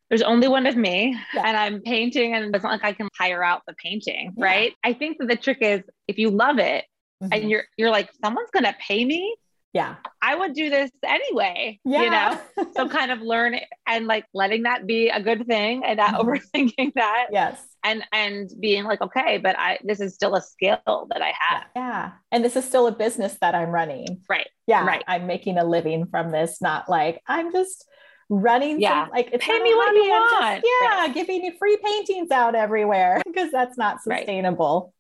there's 0.10 0.22
only 0.22 0.48
one 0.48 0.68
of 0.68 0.76
me 0.78 1.18
Yeah. 1.34 1.42
and 1.48 1.58
I'm 1.58 1.82
painting 1.82 2.36
and 2.36 2.54
it's 2.56 2.64
not 2.64 2.72
like 2.74 2.84
I 2.84 2.94
can 2.94 3.08
hire 3.18 3.44
out 3.44 3.64
the 3.68 3.74
painting, 3.74 4.34
Yeah. 4.38 4.46
right? 4.46 4.74
I 4.84 4.94
think 4.94 5.18
that 5.18 5.28
the 5.28 5.36
trick 5.36 5.58
is 5.62 5.82
if 6.08 6.20
you 6.20 6.30
love 6.30 6.60
it 6.60 6.86
Mhm. 7.24 7.30
and 7.32 7.50
you're, 7.50 7.64
you're 7.78 7.90
like, 7.90 8.10
someone's 8.24 8.52
going 8.52 8.66
to 8.66 8.76
pay 8.80 9.04
me. 9.04 9.36
yeah. 9.74 9.96
I 10.22 10.36
would 10.36 10.54
do 10.54 10.70
this 10.70 10.92
anyway, 11.04 11.80
Yeah. 11.84 12.04
you 12.04 12.10
know? 12.12 12.66
So 12.76 12.88
kind 12.88 13.12
of 13.12 13.22
learn 13.22 13.56
and 13.88 14.06
like 14.06 14.26
letting 14.34 14.64
that 14.64 14.86
be 14.86 15.10
a 15.10 15.20
good 15.20 15.48
thing 15.48 15.84
and 15.84 15.98
not 15.98 16.14
Mhm. 16.14 16.20
overthinking 16.22 16.94
that 16.94 17.28
yes. 17.32 17.60
And, 17.84 18.04
and 18.12 18.50
being 18.60 18.84
like, 18.86 19.02
okay, 19.02 19.38
but 19.38 19.58
I, 19.58 19.78
this 19.84 20.00
is 20.00 20.14
still 20.14 20.36
a 20.36 20.42
skill 20.42 20.80
that 21.10 21.22
I 21.22 21.34
have. 21.40 21.64
Yeah. 21.76 22.12
And 22.32 22.44
this 22.44 22.56
is 22.56 22.66
still 22.66 22.88
a 22.88 22.92
business 22.92 23.38
that 23.42 23.56
I'm 23.56 23.70
running. 23.70 24.22
Right. 24.30 24.48
Yeah. 24.68 24.86
Right. 24.86 25.04
I'm 25.08 25.28
making 25.28 25.58
a 25.58 25.66
living 25.66 26.06
from 26.08 26.32
this, 26.32 26.62
not 26.62 26.90
like 26.90 27.22
I'm 27.28 27.52
just 27.52 27.86
running. 28.30 28.80
Yeah. 28.82 29.04
Some, 29.06 29.12
like 29.12 29.30
it's 29.34 29.46
Pay 29.46 29.60
me 29.60 29.74
what 29.76 29.94
you 29.94 30.04
I'm 30.14 30.22
just- 30.22 30.34
want. 30.42 30.66
yeah. 30.82 30.88
Right. 31.06 31.14
Giving 31.14 31.44
you 31.44 31.52
free 31.60 31.78
paintings 31.84 32.32
out 32.32 32.56
everywhere 32.56 33.22
because 33.28 33.52
that's 33.52 33.78
not 33.78 33.98
Right. 34.06 34.20
sustainable. 34.22 34.94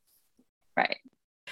Right. 0.75 0.97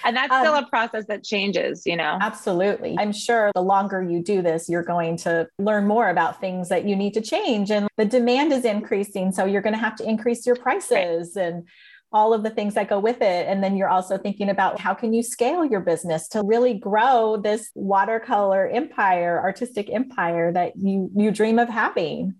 And 0.04 0.16
that's 0.16 0.32
Um, 0.32 0.44
still 0.44 0.54
a 0.56 0.66
process 0.66 1.06
that 1.06 1.24
changes, 1.24 1.82
you 1.86 1.96
know? 1.96 2.18
Absolutely. 2.20 2.96
I'm 2.98 3.12
sure 3.12 3.50
the 3.54 3.62
longer 3.62 4.02
you 4.02 4.22
do 4.22 4.42
this, 4.42 4.68
you're 4.68 4.82
going 4.82 5.16
to 5.18 5.46
learn 5.58 5.86
more 5.86 6.08
about 6.08 6.40
things 6.40 6.68
that 6.68 6.86
you 6.86 6.96
need 6.96 7.14
to 7.14 7.20
change. 7.20 7.70
And 7.70 7.88
the 7.96 8.04
demand 8.04 8.52
is 8.52 8.64
increasing. 8.64 9.32
So 9.32 9.44
you're 9.44 9.62
going 9.62 9.74
to 9.74 9.80
have 9.80 9.96
to 9.96 10.08
increase 10.08 10.46
your 10.46 10.56
prices 10.56 11.36
and 11.36 11.68
all 12.14 12.34
of 12.34 12.42
the 12.42 12.50
things 12.50 12.74
that 12.74 12.88
go 12.88 12.98
with 12.98 13.22
it. 13.22 13.46
And 13.48 13.64
then 13.64 13.76
you're 13.76 13.88
also 13.88 14.18
thinking 14.18 14.50
about 14.50 14.78
how 14.78 14.92
can 14.92 15.14
you 15.14 15.22
scale 15.22 15.64
your 15.64 15.80
business 15.80 16.28
to 16.28 16.42
really 16.44 16.74
grow 16.74 17.38
this 17.38 17.70
watercolor 17.74 18.68
empire, 18.68 19.40
artistic 19.40 19.88
empire 19.90 20.52
that 20.52 20.74
you 20.76 21.10
you 21.16 21.30
dream 21.30 21.58
of 21.58 21.70
having. 21.70 22.34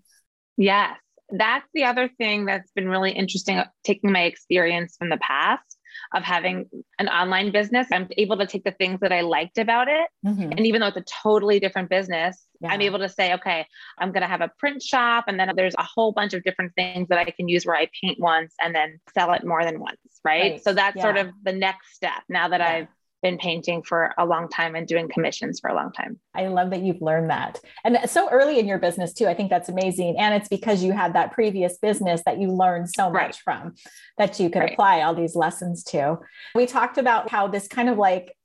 Yes. 0.57 0.97
That's 1.31 1.65
the 1.73 1.85
other 1.85 2.09
thing 2.19 2.45
that's 2.45 2.69
been 2.73 2.87
really 2.87 3.11
interesting, 3.11 3.63
taking 3.83 4.11
my 4.11 4.23
experience 4.25 4.95
from 4.99 5.09
the 5.09 5.17
past 5.17 5.72
of 6.13 6.23
having 6.23 6.69
an 6.99 7.07
online 7.07 7.51
business. 7.51 7.87
I'm 7.91 8.07
able 8.17 8.37
to 8.37 8.45
take 8.45 8.63
the 8.63 8.71
things 8.71 8.99
that 9.01 9.11
I 9.11 9.21
liked 9.21 9.57
about 9.57 9.87
it. 9.87 10.07
Mhm. 10.25 10.51
And 10.51 10.59
even 10.61 10.81
though 10.81 10.87
it's 10.87 10.97
a 10.97 11.05
totally 11.23 11.59
different 11.59 11.89
business, 11.89 12.45
I'm 12.63 12.81
able 12.81 12.99
to 12.99 13.09
say, 13.09 13.33
okay, 13.33 13.65
I'm 13.97 14.11
going 14.11 14.21
to 14.21 14.27
have 14.27 14.41
a 14.41 14.51
print 14.59 14.81
shop. 14.81 15.25
And 15.27 15.39
then 15.39 15.51
there's 15.55 15.75
a 15.77 15.83
whole 15.83 16.11
bunch 16.13 16.33
of 16.33 16.43
different 16.43 16.73
things 16.75 17.09
that 17.09 17.17
I 17.17 17.25
can 17.25 17.49
use 17.49 17.65
where 17.65 17.75
I 17.75 17.89
paint 18.01 18.19
once 18.19 18.53
and 18.61 18.73
then 18.73 18.99
sell 19.13 19.33
it 19.33 19.43
more 19.43 19.65
than 19.65 19.79
once. 19.79 19.97
Right. 20.23 20.53
Right. 20.53 20.63
So 20.63 20.73
that's 20.73 21.01
sort 21.01 21.17
of 21.17 21.31
the 21.43 21.51
next 21.51 21.93
step 21.95 22.23
now 22.29 22.47
that 22.47 22.61
Yeah. 22.61 22.67
I've 22.69 22.87
been 23.23 23.37
painting 23.39 23.81
for 23.81 24.13
a 24.19 24.25
long 24.25 24.49
time 24.49 24.75
and 24.75 24.85
doing 24.85 25.07
commissions 25.07 25.59
for 25.59 25.69
a 25.69 25.73
long 25.73 25.91
time. 25.93 26.19
I 26.35 26.47
love 26.47 26.69
that 26.71 26.81
you've 26.81 27.01
learned 27.01 27.29
that. 27.31 27.59
And 27.83 27.97
so 28.07 28.29
early 28.29 28.59
in 28.59 28.67
your 28.67 28.77
business, 28.77 29.13
too. 29.13 29.25
I 29.27 29.33
think 29.33 29.49
that's 29.49 29.69
amazing. 29.69 30.19
And 30.19 30.35
it's 30.35 30.49
because 30.49 30.83
you 30.83 30.91
had 30.91 31.13
that 31.13 31.31
previous 31.31 31.77
business 31.77 32.21
that 32.25 32.39
you 32.39 32.49
learned 32.49 32.89
so 32.89 33.09
Right. 33.09 33.27
much 33.27 33.41
from 33.41 33.73
that 34.17 34.39
you 34.39 34.49
could 34.49 34.59
Right. 34.59 34.73
apply 34.73 35.01
all 35.01 35.15
these 35.15 35.35
lessons 35.35 35.83
to. 35.85 36.19
We 36.53 36.65
talked 36.67 36.97
about 36.99 37.29
how 37.29 37.47
this 37.47 37.67
kind 37.67 37.89
of 37.89 37.97
like, 37.97 38.35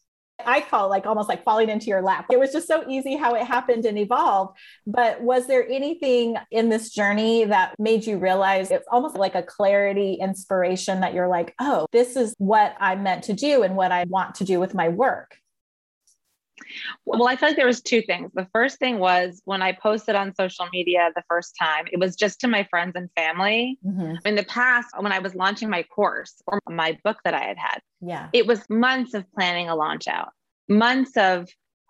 I 0.44 0.60
call 0.60 0.88
like 0.88 1.06
almost 1.06 1.28
like 1.28 1.44
falling 1.44 1.68
into 1.68 1.86
your 1.86 2.02
lap. 2.02 2.26
It 2.30 2.38
was 2.38 2.52
just 2.52 2.68
so 2.68 2.84
easy 2.88 3.16
how 3.16 3.34
it 3.34 3.44
happened 3.44 3.84
and 3.84 3.98
evolved. 3.98 4.56
But 4.86 5.20
was 5.20 5.46
there 5.46 5.68
anything 5.68 6.36
in 6.50 6.68
this 6.68 6.90
journey 6.90 7.44
that 7.44 7.74
made 7.78 8.06
you 8.06 8.18
realize 8.18 8.70
it's 8.70 8.88
almost 8.90 9.16
like 9.16 9.34
a 9.34 9.42
clarity, 9.42 10.14
inspiration 10.14 11.00
that 11.00 11.14
you're 11.14 11.28
like, 11.28 11.54
oh, 11.58 11.86
this 11.92 12.16
is 12.16 12.34
what 12.38 12.74
I'm 12.80 13.02
meant 13.02 13.24
to 13.24 13.32
do 13.32 13.62
and 13.62 13.76
what 13.76 13.92
I 13.92 14.04
want 14.04 14.36
to 14.36 14.44
do 14.44 14.60
with 14.60 14.74
my 14.74 14.88
work? 14.88 15.36
Well, 17.04 17.26
I 17.28 17.36
feel 17.36 17.48
like 17.48 17.56
there 17.56 17.66
was 17.66 17.80
two 17.82 18.02
things. 18.02 18.30
The 18.34 18.48
first 18.52 18.78
thing 18.78 18.98
was 18.98 19.40
when 19.44 19.62
I 19.62 19.72
posted 19.72 20.14
on 20.14 20.34
social 20.34 20.66
media 20.72 21.10
the 21.14 21.22
first 21.28 21.56
time, 21.58 21.86
it 21.92 21.98
was 21.98 22.16
just 22.16 22.40
to 22.40 22.48
my 22.48 22.64
friends 22.64 22.92
and 22.94 23.08
family. 23.16 23.78
Mhm. 23.84 24.18
In 24.24 24.34
the 24.34 24.44
past, 24.44 24.88
when 24.98 25.12
I 25.12 25.18
was 25.18 25.34
launching 25.34 25.70
my 25.70 25.82
course 25.82 26.42
or 26.46 26.60
my 26.68 26.98
book 27.04 27.18
that 27.24 27.34
I 27.34 27.44
had 27.44 27.58
had, 27.58 27.80
Yeah. 28.00 28.28
it 28.32 28.46
was 28.46 28.68
months 28.68 29.14
of 29.14 29.30
planning 29.32 29.68
a 29.68 29.74
launch 29.74 30.08
out, 30.08 30.32
months 30.68 31.16
of 31.16 31.48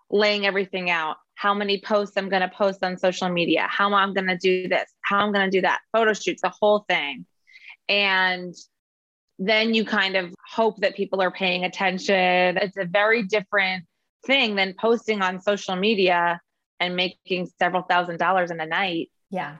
laying 0.09 0.45
everything 0.45 0.89
out, 0.89 1.17
how 1.35 1.53
many 1.53 1.79
posts 1.79 2.17
I'm 2.17 2.29
going 2.29 2.41
to 2.41 2.49
post 2.49 2.83
on 2.83 2.97
social 2.97 3.29
media, 3.29 3.67
how 3.69 3.93
I'm 3.93 4.13
going 4.13 4.27
to 4.27 4.37
do 4.37 4.67
this, 4.67 4.91
how 5.01 5.19
I'm 5.19 5.31
going 5.31 5.49
to 5.49 5.57
do 5.57 5.61
that, 5.61 5.81
photo 5.93 6.13
shoots, 6.13 6.41
the 6.41 6.49
whole 6.49 6.79
thing. 6.89 7.25
And 7.87 8.53
then 9.37 9.73
you 9.73 9.85
kind 9.85 10.15
of 10.17 10.33
hope 10.47 10.77
that 10.81 10.95
people 10.95 11.21
are 11.21 11.31
paying 11.31 11.63
attention. 11.63 12.57
It's 12.57 12.75
a 12.75 12.85
very 12.85 13.23
different 13.23 13.85
thing 14.25 14.55
than 14.55 14.73
posting 14.79 15.21
on 15.21 15.41
social 15.41 15.75
media 15.75 16.39
and 16.79 16.95
making 16.95 17.47
several 17.59 17.83
thousand 17.83 18.17
dollars 18.19 18.51
in 18.51 18.59
a 18.59 18.65
night 18.65 19.09
Yeah. 19.29 19.57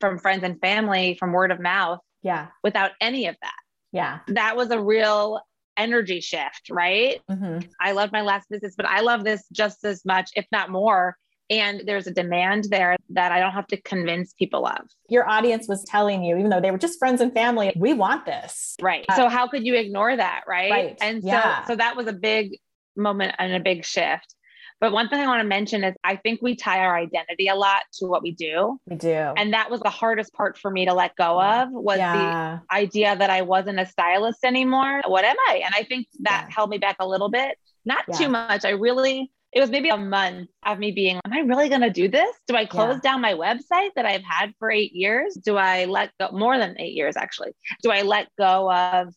from 0.00 0.18
friends 0.18 0.42
and 0.44 0.60
family 0.60 1.16
from 1.18 1.32
word 1.32 1.50
of 1.50 1.60
mouth 1.60 2.00
Yeah. 2.22 2.48
without 2.62 2.92
any 3.00 3.26
of 3.26 3.36
that. 3.42 3.54
Yeah. 3.92 4.20
That 4.28 4.56
was 4.56 4.70
a 4.70 4.80
real 4.80 5.40
energy 5.76 6.20
shift, 6.20 6.70
right? 6.70 7.20
Mhm. 7.30 7.68
I 7.80 7.92
love 7.92 8.12
my 8.12 8.20
last 8.22 8.48
business, 8.48 8.74
but 8.76 8.86
I 8.86 9.00
love 9.00 9.24
this 9.24 9.46
just 9.52 9.84
as 9.84 10.04
much, 10.04 10.30
if 10.36 10.46
not 10.52 10.70
more, 10.70 11.16
and 11.50 11.82
there's 11.84 12.06
a 12.06 12.12
demand 12.12 12.64
there 12.70 12.96
that 13.10 13.32
I 13.32 13.40
don't 13.40 13.52
have 13.52 13.66
to 13.68 13.80
convince 13.82 14.32
people 14.34 14.66
of. 14.66 14.86
Your 15.08 15.28
audience 15.28 15.68
was 15.68 15.84
telling 15.84 16.22
you, 16.24 16.36
even 16.36 16.48
though 16.50 16.60
they 16.60 16.70
were 16.70 16.78
just 16.78 16.98
friends 16.98 17.20
and 17.20 17.32
family, 17.34 17.72
we 17.76 17.92
want 17.92 18.24
this. 18.24 18.76
Right. 18.80 19.04
Uh, 19.08 19.16
so 19.16 19.28
how 19.28 19.48
could 19.48 19.66
you 19.66 19.74
ignore 19.74 20.14
that? 20.16 20.44
Right. 20.48 20.70
right. 20.70 20.98
And 21.00 21.22
so, 21.22 21.28
yeah. 21.28 21.64
so 21.66 21.76
that 21.76 21.96
was 21.96 22.06
a 22.06 22.12
big 22.12 22.58
moment 22.96 23.34
and 23.38 23.52
a 23.52 23.60
big 23.60 23.84
shift. 23.84 24.34
But 24.80 24.92
one 24.92 25.08
thing 25.08 25.20
I 25.20 25.26
want 25.26 25.40
to 25.40 25.48
mention 25.48 25.84
is 25.84 25.94
I 26.02 26.16
think 26.16 26.42
we 26.42 26.56
tie 26.56 26.80
our 26.80 26.96
identity 26.96 27.46
a 27.48 27.54
lot 27.54 27.82
to 28.00 28.06
what 28.06 28.22
we 28.22 28.32
do. 28.32 28.78
We 28.86 28.96
do. 28.96 29.08
And 29.36 29.54
that 29.54 29.70
was 29.70 29.80
the 29.80 29.88
hardest 29.90 30.32
part 30.34 30.58
for 30.58 30.70
me 30.70 30.84
to 30.86 30.92
let 30.92 31.14
go 31.16 31.40
of 31.40 31.68
was 31.70 31.98
yeah. 31.98 32.58
the 32.68 32.74
idea 32.74 33.16
that 33.16 33.30
I 33.30 33.42
wasn't 33.42 33.78
a 33.78 33.86
stylist 33.86 34.44
anymore. 34.44 35.00
What 35.06 35.24
am 35.24 35.36
I? 35.48 35.62
And 35.64 35.74
I 35.74 35.84
think 35.84 36.08
that 36.20 36.46
Yeah. 36.48 36.54
held 36.54 36.70
me 36.70 36.78
back 36.78 36.96
a 36.98 37.06
little 37.06 37.30
bit. 37.30 37.56
Not 37.84 38.04
Yeah. 38.08 38.16
too 38.16 38.28
much. 38.28 38.64
I 38.64 38.70
really 38.70 39.30
it 39.52 39.60
was 39.60 39.70
maybe 39.70 39.88
a 39.88 39.96
month 39.96 40.48
of 40.66 40.80
me 40.80 40.90
being, 40.90 41.20
am 41.24 41.32
I 41.32 41.38
really 41.38 41.68
going 41.68 41.82
to 41.82 41.88
do 41.88 42.08
this? 42.08 42.28
Do 42.48 42.56
I 42.56 42.66
close 42.66 42.94
Yeah. 42.96 43.12
down 43.12 43.20
my 43.20 43.34
website 43.34 43.90
that 43.94 44.04
I've 44.04 44.24
had 44.24 44.52
for 44.58 44.68
eight 44.68 44.90
years? 44.92 45.34
Do 45.36 45.56
I 45.56 45.84
let 45.84 46.10
go 46.18 46.30
more 46.32 46.58
than 46.58 46.74
eight 46.80 46.94
years 46.94 47.16
actually? 47.16 47.52
Do 47.84 47.92
I 47.92 48.02
let 48.02 48.26
go 48.36 48.68
of 48.72 49.14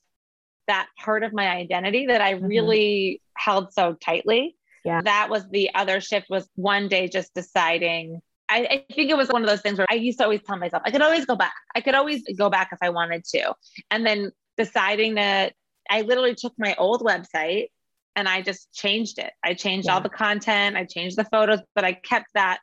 that 0.68 0.90
part 1.00 1.24
of 1.24 1.34
my 1.34 1.48
identity 1.50 2.06
that 2.06 2.22
I 2.22 2.36
Mhm. 2.36 2.48
really 2.50 3.22
held 3.38 3.74
so 3.74 3.94
tightly? 3.94 4.56
Yeah. 4.86 5.02
That 5.02 5.30
was 5.30 5.46
the 5.50 5.70
other 5.76 6.00
shift 6.02 6.28
was 6.30 6.48
one 6.56 6.88
day 6.88 7.08
just 7.08 7.34
deciding. 7.34 8.20
I, 8.50 8.84
I 8.90 8.94
think 8.94 9.10
it 9.10 9.18
was 9.18 9.28
one 9.30 9.42
of 9.44 9.50
those 9.50 9.62
things 9.62 9.78
where 9.78 9.88
I 9.90 9.96
used 9.96 10.20
to 10.20 10.24
always 10.24 10.42
tell 10.42 10.58
myself 10.58 10.82
I 10.86 10.92
could 10.92 11.02
always 11.02 11.26
go 11.26 11.36
back. 11.36 11.54
I 11.76 11.82
could 11.82 11.96
always 11.96 12.24
go 12.38 12.50
back 12.50 12.70
if 12.72 12.80
I 12.82 12.90
wanted 12.90 13.26
to. 13.36 13.54
And 13.92 14.06
then 14.06 14.32
deciding 14.56 15.16
that 15.16 15.54
I 15.90 16.02
literally 16.02 16.36
took 16.36 16.54
my 16.58 16.74
old 16.78 17.02
website 17.02 17.68
and 18.16 18.28
I 18.28 18.42
just 18.42 18.72
changed 18.74 19.20
it. 19.20 19.32
I 19.44 19.54
changed 19.54 19.90
all 19.90 20.00
the 20.02 20.10
content, 20.10 20.76
I 20.78 20.86
changed 20.86 21.18
the 21.18 21.26
photos, 21.26 21.60
but 21.76 21.84
I 21.84 21.94
kept 21.94 22.28
that 22.36 22.60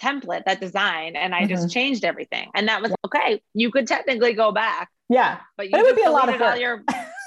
template, 0.00 0.44
that 0.44 0.60
design, 0.60 1.16
and 1.16 1.34
I 1.34 1.42
Mm-hmm. 1.42 1.48
just 1.48 1.70
changed 1.72 2.04
everything. 2.04 2.48
And 2.54 2.68
that 2.68 2.82
was 2.82 2.92
okay. 3.06 3.40
You 3.54 3.70
could 3.70 3.86
technically 3.86 4.34
go 4.34 4.52
back, 4.52 4.90
Yeah. 5.08 5.38
but 5.56 5.66
you 5.66 5.72
But 5.72 5.80
it 5.80 5.84
would 5.84 5.96
be 5.96 6.02
a 6.02 6.10
lot 6.10 6.28
of 6.28 6.38
work. 6.40 6.58
your 6.58 6.84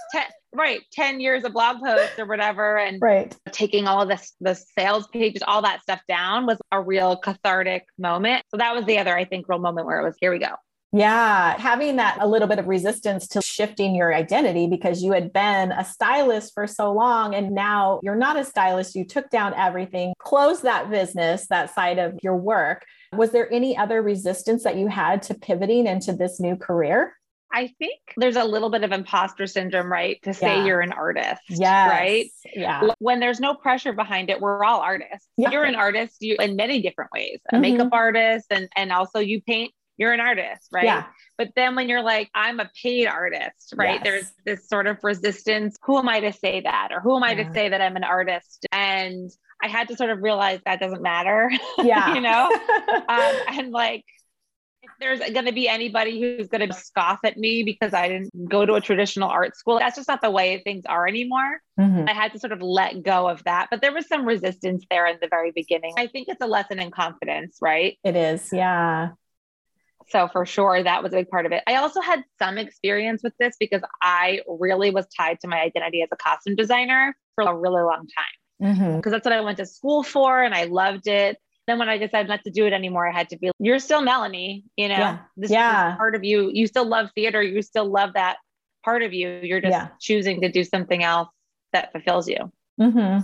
right 0.54 0.82
10 0.92 1.20
years 1.20 1.44
of 1.44 1.54
blog 1.54 1.80
posts 1.80 2.18
or 2.20 2.26
whatever 2.26 2.78
and 2.78 3.02
Right. 3.02 3.36
taking 3.52 3.88
all 3.88 4.02
of 4.02 4.10
this 4.10 4.34
the 4.42 4.56
sales 4.56 5.08
pages 5.08 5.42
all 5.48 5.62
that 5.62 5.82
stuff 5.82 6.02
down 6.08 6.46
was 6.46 6.58
a 6.72 6.82
real 6.82 7.18
cathartic 7.18 7.86
moment 7.98 8.44
so 8.50 8.58
that 8.58 8.76
was 8.76 8.86
the 8.86 8.98
other 8.98 9.16
i 9.16 9.24
think 9.26 9.48
real 9.48 9.60
moment 9.60 9.88
where 9.88 10.00
it 10.00 10.04
was 10.04 10.16
here 10.20 10.32
we 10.32 10.40
go 10.40 10.56
Yeah, 10.94 11.58
having 11.58 11.96
that 11.96 12.18
a 12.20 12.28
little 12.28 12.50
bit 12.50 12.60
of 12.60 12.68
resistance 12.68 13.26
to 13.30 13.42
shifting 13.42 13.96
your 13.96 14.14
identity 14.14 14.68
because 14.68 15.02
you 15.02 15.14
had 15.14 15.32
been 15.32 15.72
a 15.72 15.86
stylist 15.86 16.54
for 16.54 16.68
so 16.68 16.92
long 16.92 17.34
and 17.34 17.52
now 17.52 18.02
you're 18.04 18.14
not 18.28 18.36
a 18.38 18.44
stylist. 18.44 18.94
You 18.94 19.06
took 19.06 19.30
down 19.30 19.54
everything, 19.54 20.14
closed 20.20 20.64
that 20.64 20.90
business, 20.90 21.48
that 21.48 21.74
side 21.74 21.98
of 21.98 22.20
your 22.22 22.36
work. 22.36 22.84
Was 23.14 23.32
there 23.32 23.48
any 23.54 23.78
other 23.78 24.02
resistance 24.02 24.64
that 24.66 24.76
you 24.76 24.88
had 24.88 25.22
to 25.24 25.34
pivoting 25.34 25.88
into 25.88 26.12
this 26.12 26.42
new 26.42 26.58
career? 26.58 27.14
I 27.54 27.68
think 27.80 28.00
there's 28.18 28.36
a 28.36 28.44
little 28.44 28.70
bit 28.70 28.84
of 28.84 28.92
imposter 28.92 29.48
syndrome 29.48 29.92
right 29.92 30.22
to 30.24 30.34
say 30.34 30.58
Yeah. 30.58 30.66
you're 30.66 30.82
an 30.82 30.94
artist 30.94 31.42
Yeah. 31.50 31.90
right 31.90 32.26
Yeah. 32.54 32.82
when 33.00 33.20
there's 33.20 33.40
no 33.40 33.54
pressure 33.56 33.94
behind 33.94 34.30
it 34.30 34.40
we're 34.42 34.64
all 34.64 34.80
artists 34.82 35.28
Yeah. 35.38 35.52
you're 35.52 35.64
an 35.64 35.76
artist 35.76 36.18
you 36.22 36.36
in 36.40 36.56
many 36.56 36.82
different 36.82 37.12
ways 37.14 37.40
a 37.52 37.56
Mhm. 37.56 37.62
makeup 37.62 37.90
artist 37.92 38.48
and 38.52 38.70
and 38.76 38.92
also 38.92 39.20
you 39.20 39.42
paint 39.42 39.74
you're 39.98 40.14
an 40.14 40.20
artist 40.22 40.68
right 40.72 40.86
Yeah. 40.86 41.06
But 41.38 41.50
then 41.56 41.76
when 41.76 41.90
you're 41.90 42.04
like, 42.04 42.30
I'm 42.36 42.60
a 42.60 42.70
paid 42.84 43.08
artist, 43.08 43.74
right? 43.76 43.96
Yes. 43.96 44.04
There's 44.04 44.32
this 44.46 44.70
sort 44.70 44.86
of 44.86 45.00
resistance. 45.04 45.76
Who 45.84 45.98
am 45.98 46.08
I 46.08 46.20
to 46.20 46.32
say 46.34 46.62
that? 46.62 46.90
Or 46.92 47.00
who 47.00 47.16
am 47.16 47.24
I 47.24 47.32
Yeah. 47.32 47.46
to 47.48 47.54
say 47.54 47.70
that 47.70 47.82
I'm 47.82 47.96
an 47.96 48.04
artist? 48.04 48.68
And 48.72 49.32
I 49.64 49.68
had 49.68 49.88
to 49.88 49.96
sort 49.96 50.12
of 50.12 50.22
realize 50.22 50.60
that 50.66 50.80
doesn't 50.80 51.02
matter, 51.02 51.50
Yeah. 51.80 52.14
you 52.14 52.22
know? 52.22 52.48
um, 53.10 53.34
and 53.58 53.72
like, 53.72 54.06
there's 55.02 55.20
going 55.20 55.46
to 55.46 55.52
be 55.52 55.68
anybody 55.68 56.22
who's 56.22 56.48
going 56.48 56.68
to 56.68 56.74
scoff 56.74 57.20
at 57.26 57.36
me 57.38 57.64
because 57.64 57.94
I 57.94 58.08
didn't 58.08 58.30
go 58.50 58.66
to 58.66 58.76
a 58.76 58.82
traditional 58.82 59.30
art 59.30 59.58
school, 59.58 59.80
that's 59.80 59.96
just 59.98 60.08
not 60.08 60.22
the 60.22 60.32
way 60.32 60.62
things 60.64 60.86
are 60.86 61.08
anymore. 61.08 61.60
Mhm. 61.80 62.08
I 62.10 62.14
had 62.14 62.32
to 62.34 62.40
sort 62.40 62.54
of 62.54 62.62
let 62.62 63.02
go 63.04 63.28
of 63.28 63.44
that. 63.46 63.68
But 63.72 63.82
there 63.82 63.92
was 63.92 64.08
some 64.08 64.26
resistance 64.26 64.86
there 64.90 65.08
in 65.08 65.18
the 65.22 65.28
very 65.28 65.52
beginning. 65.52 65.96
I 65.98 66.08
think 66.08 66.28
it's 66.30 66.42
a 66.42 66.48
lesson 66.48 66.80
in 66.80 66.92
confidence, 66.92 67.58
right? 67.62 67.98
It 68.04 68.16
is. 68.16 68.50
Yeah. 68.54 69.10
So 70.10 70.28
for 70.28 70.46
sure, 70.46 70.84
that 70.84 71.04
was 71.04 71.14
a 71.14 71.18
big 71.18 71.30
part 71.30 71.46
of 71.46 71.52
it. 71.52 71.64
I 71.68 71.76
also 71.76 72.02
had 72.02 72.24
some 72.38 72.58
experience 72.58 73.22
with 73.24 73.34
this 73.40 73.56
because 73.60 73.82
I 74.02 74.42
really 74.48 74.92
was 74.92 75.08
tied 75.18 75.40
to 75.42 75.48
my 75.48 75.60
identity 75.62 76.02
as 76.02 76.10
a 76.12 76.18
costume 76.18 76.56
designer 76.56 77.16
for 77.36 77.44
a 77.46 77.56
really 77.56 77.82
long 77.82 78.08
time 78.18 78.76
Mhm. 78.76 78.98
because 78.98 79.14
that's 79.14 79.26
what 79.26 79.34
I 79.34 79.42
went 79.42 79.58
to 79.58 79.66
school 79.66 80.04
for 80.04 80.44
and 80.44 80.54
I 80.54 80.66
loved 80.66 81.08
it. 81.08 81.38
Then 81.72 81.80
when 81.80 81.88
I 81.88 81.98
decided 81.98 82.28
not 82.28 82.44
to 82.44 82.52
do 82.52 82.66
it 82.66 82.74
anymore, 82.74 83.08
I 83.08 83.14
had 83.14 83.30
to 83.30 83.38
be, 83.38 83.50
you're 83.58 83.80
still 83.80 84.02
Melanie, 84.02 84.66
you 84.76 84.90
know, 84.90 84.98
Yeah. 84.98 85.20
this 85.38 85.52
Yeah. 85.52 85.94
is 85.94 85.98
part 85.98 86.16
of 86.16 86.26
you. 86.26 86.52
You 86.54 86.68
still 86.68 86.84
love 86.84 87.10
theater. 87.16 87.42
You 87.42 87.62
still 87.62 87.90
love 87.90 88.12
that 88.16 88.40
part 88.84 89.04
of 89.04 89.14
you. 89.14 89.40
You're 89.42 89.62
just 89.62 89.72
Yeah. 89.72 89.88
choosing 90.02 90.42
to 90.42 90.52
do 90.52 90.66
something 90.66 91.02
else 91.02 91.30
that 91.72 91.94
fulfills 91.94 92.28
you. 92.28 92.52
hmm 92.78 93.20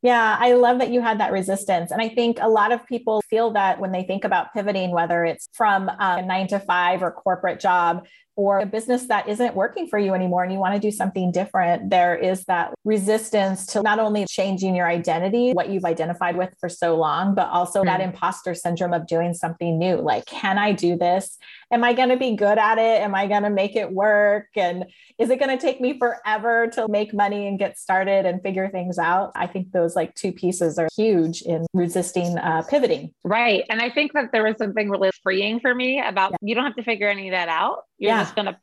Yeah, 0.00 0.34
I 0.40 0.54
love 0.54 0.78
that 0.78 0.88
you 0.90 1.02
had 1.02 1.20
that 1.20 1.30
resistance. 1.30 1.90
And 1.90 2.00
I 2.00 2.08
think 2.08 2.38
a 2.40 2.48
lot 2.48 2.72
of 2.72 2.86
people 2.86 3.20
feel 3.28 3.50
that 3.50 3.78
when 3.78 3.92
they 3.92 4.04
think 4.04 4.24
about 4.24 4.54
pivoting, 4.54 4.92
whether 4.92 5.26
it's 5.26 5.50
from 5.52 5.90
um, 5.90 5.98
a 6.00 6.22
nine 6.22 6.46
to 6.46 6.58
five 6.58 7.02
or 7.02 7.10
corporate 7.12 7.60
job 7.60 8.06
or 8.36 8.60
a 8.60 8.66
business 8.66 9.06
that 9.08 9.28
isn't 9.28 9.54
working 9.54 9.86
for 9.86 9.98
you 9.98 10.14
anymore 10.14 10.42
and 10.44 10.52
you 10.52 10.58
want 10.58 10.74
to 10.74 10.80
do 10.80 10.90
something 10.90 11.30
different, 11.32 11.90
there 11.90 12.14
is 12.16 12.44
that 12.44 12.72
resistance 12.84 13.66
to 13.66 13.82
not 13.82 13.98
only 13.98 14.24
changing 14.26 14.74
your 14.74 14.86
identity, 14.88 15.52
what 15.52 15.68
you've 15.68 15.84
identified 15.84 16.36
with 16.36 16.54
for 16.60 16.68
so 16.68 16.96
long, 16.96 17.34
but 17.34 17.48
also 17.48 17.84
that 17.84 18.00
Mhm. 18.00 18.04
imposter 18.04 18.54
syndrome 18.54 18.92
of 18.92 19.06
doing 19.06 19.34
something 19.34 19.78
new. 19.78 19.96
Like, 19.96 20.26
can 20.26 20.58
I 20.58 20.72
do 20.72 20.96
this? 20.96 21.38
Am 21.72 21.84
I 21.84 21.92
going 21.92 22.08
to 22.08 22.16
be 22.16 22.34
good 22.34 22.58
at 22.58 22.78
it? 22.78 23.00
Am 23.02 23.14
I 23.14 23.26
going 23.26 23.42
to 23.44 23.50
make 23.50 23.76
it 23.76 23.92
work? 23.92 24.48
And 24.56 24.86
is 25.18 25.30
it 25.30 25.38
going 25.38 25.56
to 25.56 25.60
take 25.60 25.80
me 25.80 25.98
forever 25.98 26.66
to 26.68 26.88
make 26.88 27.12
money 27.14 27.46
and 27.46 27.58
get 27.58 27.78
started 27.78 28.26
and 28.26 28.42
figure 28.42 28.68
things 28.70 28.98
out? 28.98 29.32
I 29.36 29.46
think 29.46 29.72
those 29.72 29.94
like 29.94 30.14
two 30.14 30.32
pieces 30.32 30.78
are 30.78 30.88
huge 30.96 31.42
in 31.42 31.66
resisting 31.74 32.38
uh, 32.38 32.62
pivoting. 32.68 33.12
Right. 33.24 33.64
And 33.70 33.80
I 33.80 33.90
think 33.90 34.12
that 34.14 34.32
there 34.32 34.42
was 34.44 34.56
something 34.58 34.88
really 34.90 35.10
freeing 35.22 35.60
for 35.60 35.74
me 35.74 36.00
about 36.00 36.34
you 36.40 36.54
don't 36.54 36.64
have 36.64 36.76
to 36.76 36.82
figure 36.82 37.08
any 37.08 37.28
of 37.28 37.32
that 37.32 37.48
out. 37.48 37.84
You're 37.98 38.12
Yeah. 38.12 38.19
Just 38.20 38.34
going 38.34 38.46
to 38.46 38.58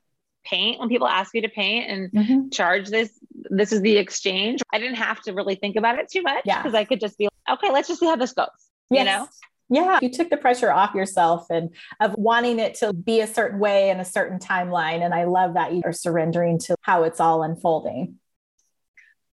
paint 0.45 0.79
when 0.79 0.89
people 0.89 1.07
ask 1.07 1.33
you 1.33 1.41
to 1.41 1.49
paint 1.49 1.89
and 1.89 2.11
mm-hmm. 2.11 2.49
charge 2.49 2.89
this. 2.89 3.11
This 3.49 3.71
is 3.71 3.81
the 3.81 3.97
exchange. 3.97 4.61
I 4.73 4.79
didn't 4.79 4.95
have 4.95 5.21
to 5.23 5.33
really 5.33 5.55
think 5.55 5.75
about 5.75 5.99
it 5.99 6.09
too 6.09 6.21
much 6.21 6.43
Yeah. 6.45 6.61
because 6.61 6.73
I 6.73 6.83
could 6.83 6.99
just 6.99 7.17
be 7.17 7.25
like, 7.25 7.57
okay, 7.57 7.71
let's 7.71 7.87
just 7.87 7.99
see 7.99 8.07
how 8.07 8.15
this 8.15 8.33
goes. 8.33 8.47
You 8.89 9.03
know? 9.03 9.27
Yeah, 9.69 9.99
you 10.01 10.09
took 10.09 10.29
the 10.29 10.37
pressure 10.37 10.71
off 10.71 10.95
yourself 10.95 11.47
and 11.49 11.75
of 11.99 12.15
wanting 12.15 12.59
it 12.59 12.75
to 12.75 12.93
be 12.93 13.19
a 13.19 13.27
certain 13.27 13.59
way 13.59 13.89
in 13.89 13.99
a 13.99 14.05
certain 14.05 14.39
timeline. 14.39 15.03
And 15.03 15.13
I 15.13 15.25
love 15.25 15.55
that 15.55 15.73
you 15.73 15.81
are 15.83 15.91
surrendering 15.91 16.57
to 16.59 16.75
how 16.81 17.03
it's 17.03 17.19
all 17.19 17.43
unfolding. 17.43 18.15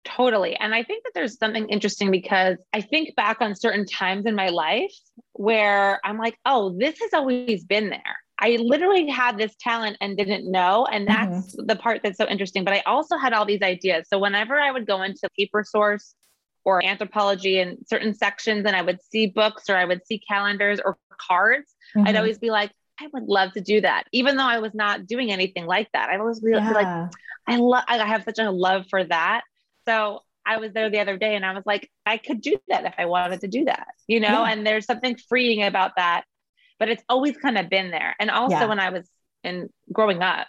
Totally. 0.03 0.55
And 0.55 0.73
I 0.73 0.83
think 0.83 1.03
that 1.03 1.11
there's 1.13 1.37
something 1.37 1.69
interesting 1.69 2.11
because 2.11 2.57
I 2.73 2.81
think 2.81 3.15
back 3.15 3.37
on 3.41 3.55
certain 3.55 3.85
times 3.85 4.25
in 4.25 4.35
my 4.35 4.49
life 4.49 4.93
where 5.33 6.01
I'm 6.03 6.17
like, 6.17 6.37
oh, 6.45 6.75
this 6.77 6.99
has 6.99 7.13
always 7.13 7.63
been 7.63 7.89
there. 7.89 8.17
I 8.43 8.57
literally 8.59 9.07
had 9.07 9.37
this 9.37 9.53
talent 9.59 9.95
and 10.01 10.17
didn't 10.17 10.51
know. 10.51 10.85
And 10.85 11.07
that's 11.07 11.55
the 11.57 11.77
part 11.85 12.01
that's 12.03 12.17
so 12.17 12.27
interesting. 12.27 12.63
But 12.67 12.73
I 12.73 12.81
also 12.85 13.17
had 13.17 13.31
all 13.33 13.45
these 13.45 13.61
ideas. 13.61 14.01
So 14.11 14.19
whenever 14.19 14.55
I 14.59 14.69
would 14.71 14.85
go 14.85 15.01
into 15.01 15.29
paper 15.39 15.63
source 15.63 16.13
or 16.65 16.81
Anthropologie 16.81 17.57
in 17.63 17.77
certain 17.87 18.13
sections 18.13 18.65
and 18.67 18.75
I 18.75 18.81
would 18.81 18.99
see 19.11 19.27
books 19.27 19.69
or 19.69 19.75
I 19.77 19.85
would 19.85 20.01
see 20.05 20.19
calendars 20.19 20.79
or 20.83 20.97
cards, 21.29 21.69
I'd 21.95 22.15
Mhm. 22.15 22.17
always 22.17 22.37
be 22.37 22.51
like, 22.51 22.71
I 22.99 23.07
would 23.13 23.27
love 23.37 23.53
to 23.53 23.61
do 23.61 23.81
that, 23.81 24.03
even 24.11 24.37
though 24.37 24.51
I 24.55 24.59
was 24.59 24.73
not 24.73 25.07
doing 25.07 25.31
anything 25.31 25.65
like 25.65 25.89
that. 25.93 26.09
I'd 26.09 26.19
always 26.19 26.39
be, 26.41 26.51
be 26.51 26.73
like. 26.81 26.87
I 27.47 27.57
love, 27.57 27.83
I 27.87 27.97
have 28.05 28.23
such 28.23 28.39
a 28.39 28.49
love 28.51 28.85
for 28.89 29.03
that. 29.03 29.41
So 29.87 30.21
I 30.45 30.57
was 30.57 30.71
there 30.73 30.89
the 30.89 30.99
other 30.99 31.17
day 31.17 31.35
and 31.35 31.45
I 31.45 31.53
was 31.53 31.63
like, 31.65 31.89
I 32.05 32.17
could 32.17 32.41
do 32.41 32.57
that 32.69 32.85
if 32.85 32.95
I 32.97 33.05
wanted 33.05 33.41
to 33.41 33.47
do 33.47 33.65
that, 33.65 33.87
you 34.07 34.19
know? 34.19 34.43
Yeah. 34.43 34.51
And 34.51 34.65
there's 34.67 34.85
something 34.85 35.17
freeing 35.29 35.63
about 35.63 35.91
that, 35.97 36.23
but 36.79 36.89
it's 36.89 37.03
always 37.09 37.37
kind 37.37 37.57
of 37.57 37.69
been 37.69 37.91
there. 37.91 38.15
And 38.19 38.29
also 38.29 38.55
Yeah. 38.55 38.65
when 38.65 38.79
I 38.79 38.89
was 38.89 39.09
in 39.43 39.69
growing 39.91 40.21
up, 40.21 40.47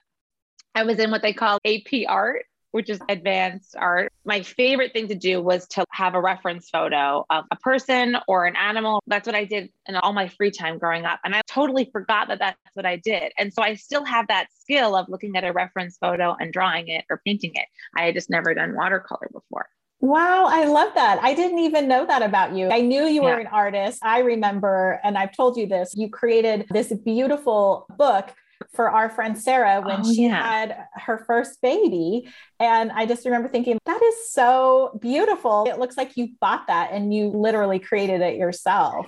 I 0.75 0.85
was 0.85 0.99
in 0.99 1.11
what 1.11 1.23
they 1.23 1.33
call 1.33 1.59
AP 1.65 2.07
art, 2.09 2.47
which 2.73 2.91
is 2.91 3.01
advanced 3.09 3.77
art. 3.77 4.13
My 4.25 4.43
favorite 4.43 4.93
thing 4.93 5.07
to 5.09 5.15
do 5.15 5.41
was 5.41 5.69
to 5.69 5.85
have 5.91 6.15
a 6.15 6.21
reference 6.21 6.69
photo 6.71 7.25
of 7.31 7.45
a 7.53 7.57
person 7.57 8.17
or 8.27 8.47
an 8.47 8.57
animal. 8.57 9.01
That's 9.07 9.27
what 9.27 9.37
I 9.37 9.45
did 9.45 9.71
in 9.87 9.95
all 9.95 10.13
my 10.13 10.27
free 10.29 10.51
time 10.51 10.79
growing 10.79 11.05
up. 11.05 11.21
And 11.25 11.37
I 11.37 11.43
totally 11.47 11.89
forgot 11.93 12.29
that 12.29 12.41
that's 12.41 12.59
what 12.75 12.87
I 12.87 12.97
did. 12.97 13.33
And 13.39 13.53
so 13.53 13.63
I 13.63 13.75
still 13.75 14.05
have 14.05 14.27
that 14.27 14.49
skill 14.59 14.97
of 14.97 15.09
looking 15.09 15.37
at 15.37 15.45
a 15.45 15.53
reference 15.53 15.97
photo 15.99 16.35
and 16.39 16.53
drawing 16.53 16.89
it 16.89 17.05
or 17.09 17.21
painting 17.25 17.53
it. 17.55 17.67
I 17.97 18.07
had 18.07 18.15
just 18.15 18.29
never 18.29 18.55
done 18.55 18.75
watercolor 18.75 19.29
before. 19.33 19.69
Wow, 20.05 20.45
I 20.51 20.67
love 20.67 20.93
that. 20.97 21.19
I 21.23 21.33
didn't 21.33 21.61
even 21.61 21.89
know 21.89 22.05
that 22.05 22.21
about 22.21 22.55
you. 22.55 22.69
I 22.71 22.83
knew 22.83 23.05
you 23.05 23.23
were 23.23 23.31
Yeah. 23.31 23.41
an 23.41 23.47
artist. 23.47 24.01
I 24.05 24.19
remember, 24.19 25.01
and 25.03 25.17
I've 25.17 25.35
told 25.35 25.57
you 25.57 25.67
this, 25.67 25.95
you 25.97 26.11
created 26.11 26.67
this 26.69 26.93
beautiful 26.93 27.87
book 27.97 28.35
for 28.75 28.91
our 28.91 29.09
friend 29.09 29.37
Sarah 29.39 29.81
when 29.81 30.01
Oh, 30.01 30.13
she 30.13 30.25
yeah. 30.25 30.43
had 30.43 30.87
her 30.93 31.25
first 31.27 31.63
baby. 31.63 32.29
And 32.61 32.93
I 32.93 33.07
just 33.07 33.25
remember 33.25 33.49
thinking, 33.49 33.79
that 33.87 34.03
is 34.03 34.31
so 34.31 34.99
beautiful. 35.01 35.65
It 35.67 35.79
looks 35.79 35.97
like 35.97 36.19
you 36.19 36.29
bought 36.39 36.67
that 36.67 36.91
and 36.93 37.15
you 37.15 37.29
literally 37.29 37.79
created 37.79 38.21
it 38.21 38.37
yourself. 38.37 39.07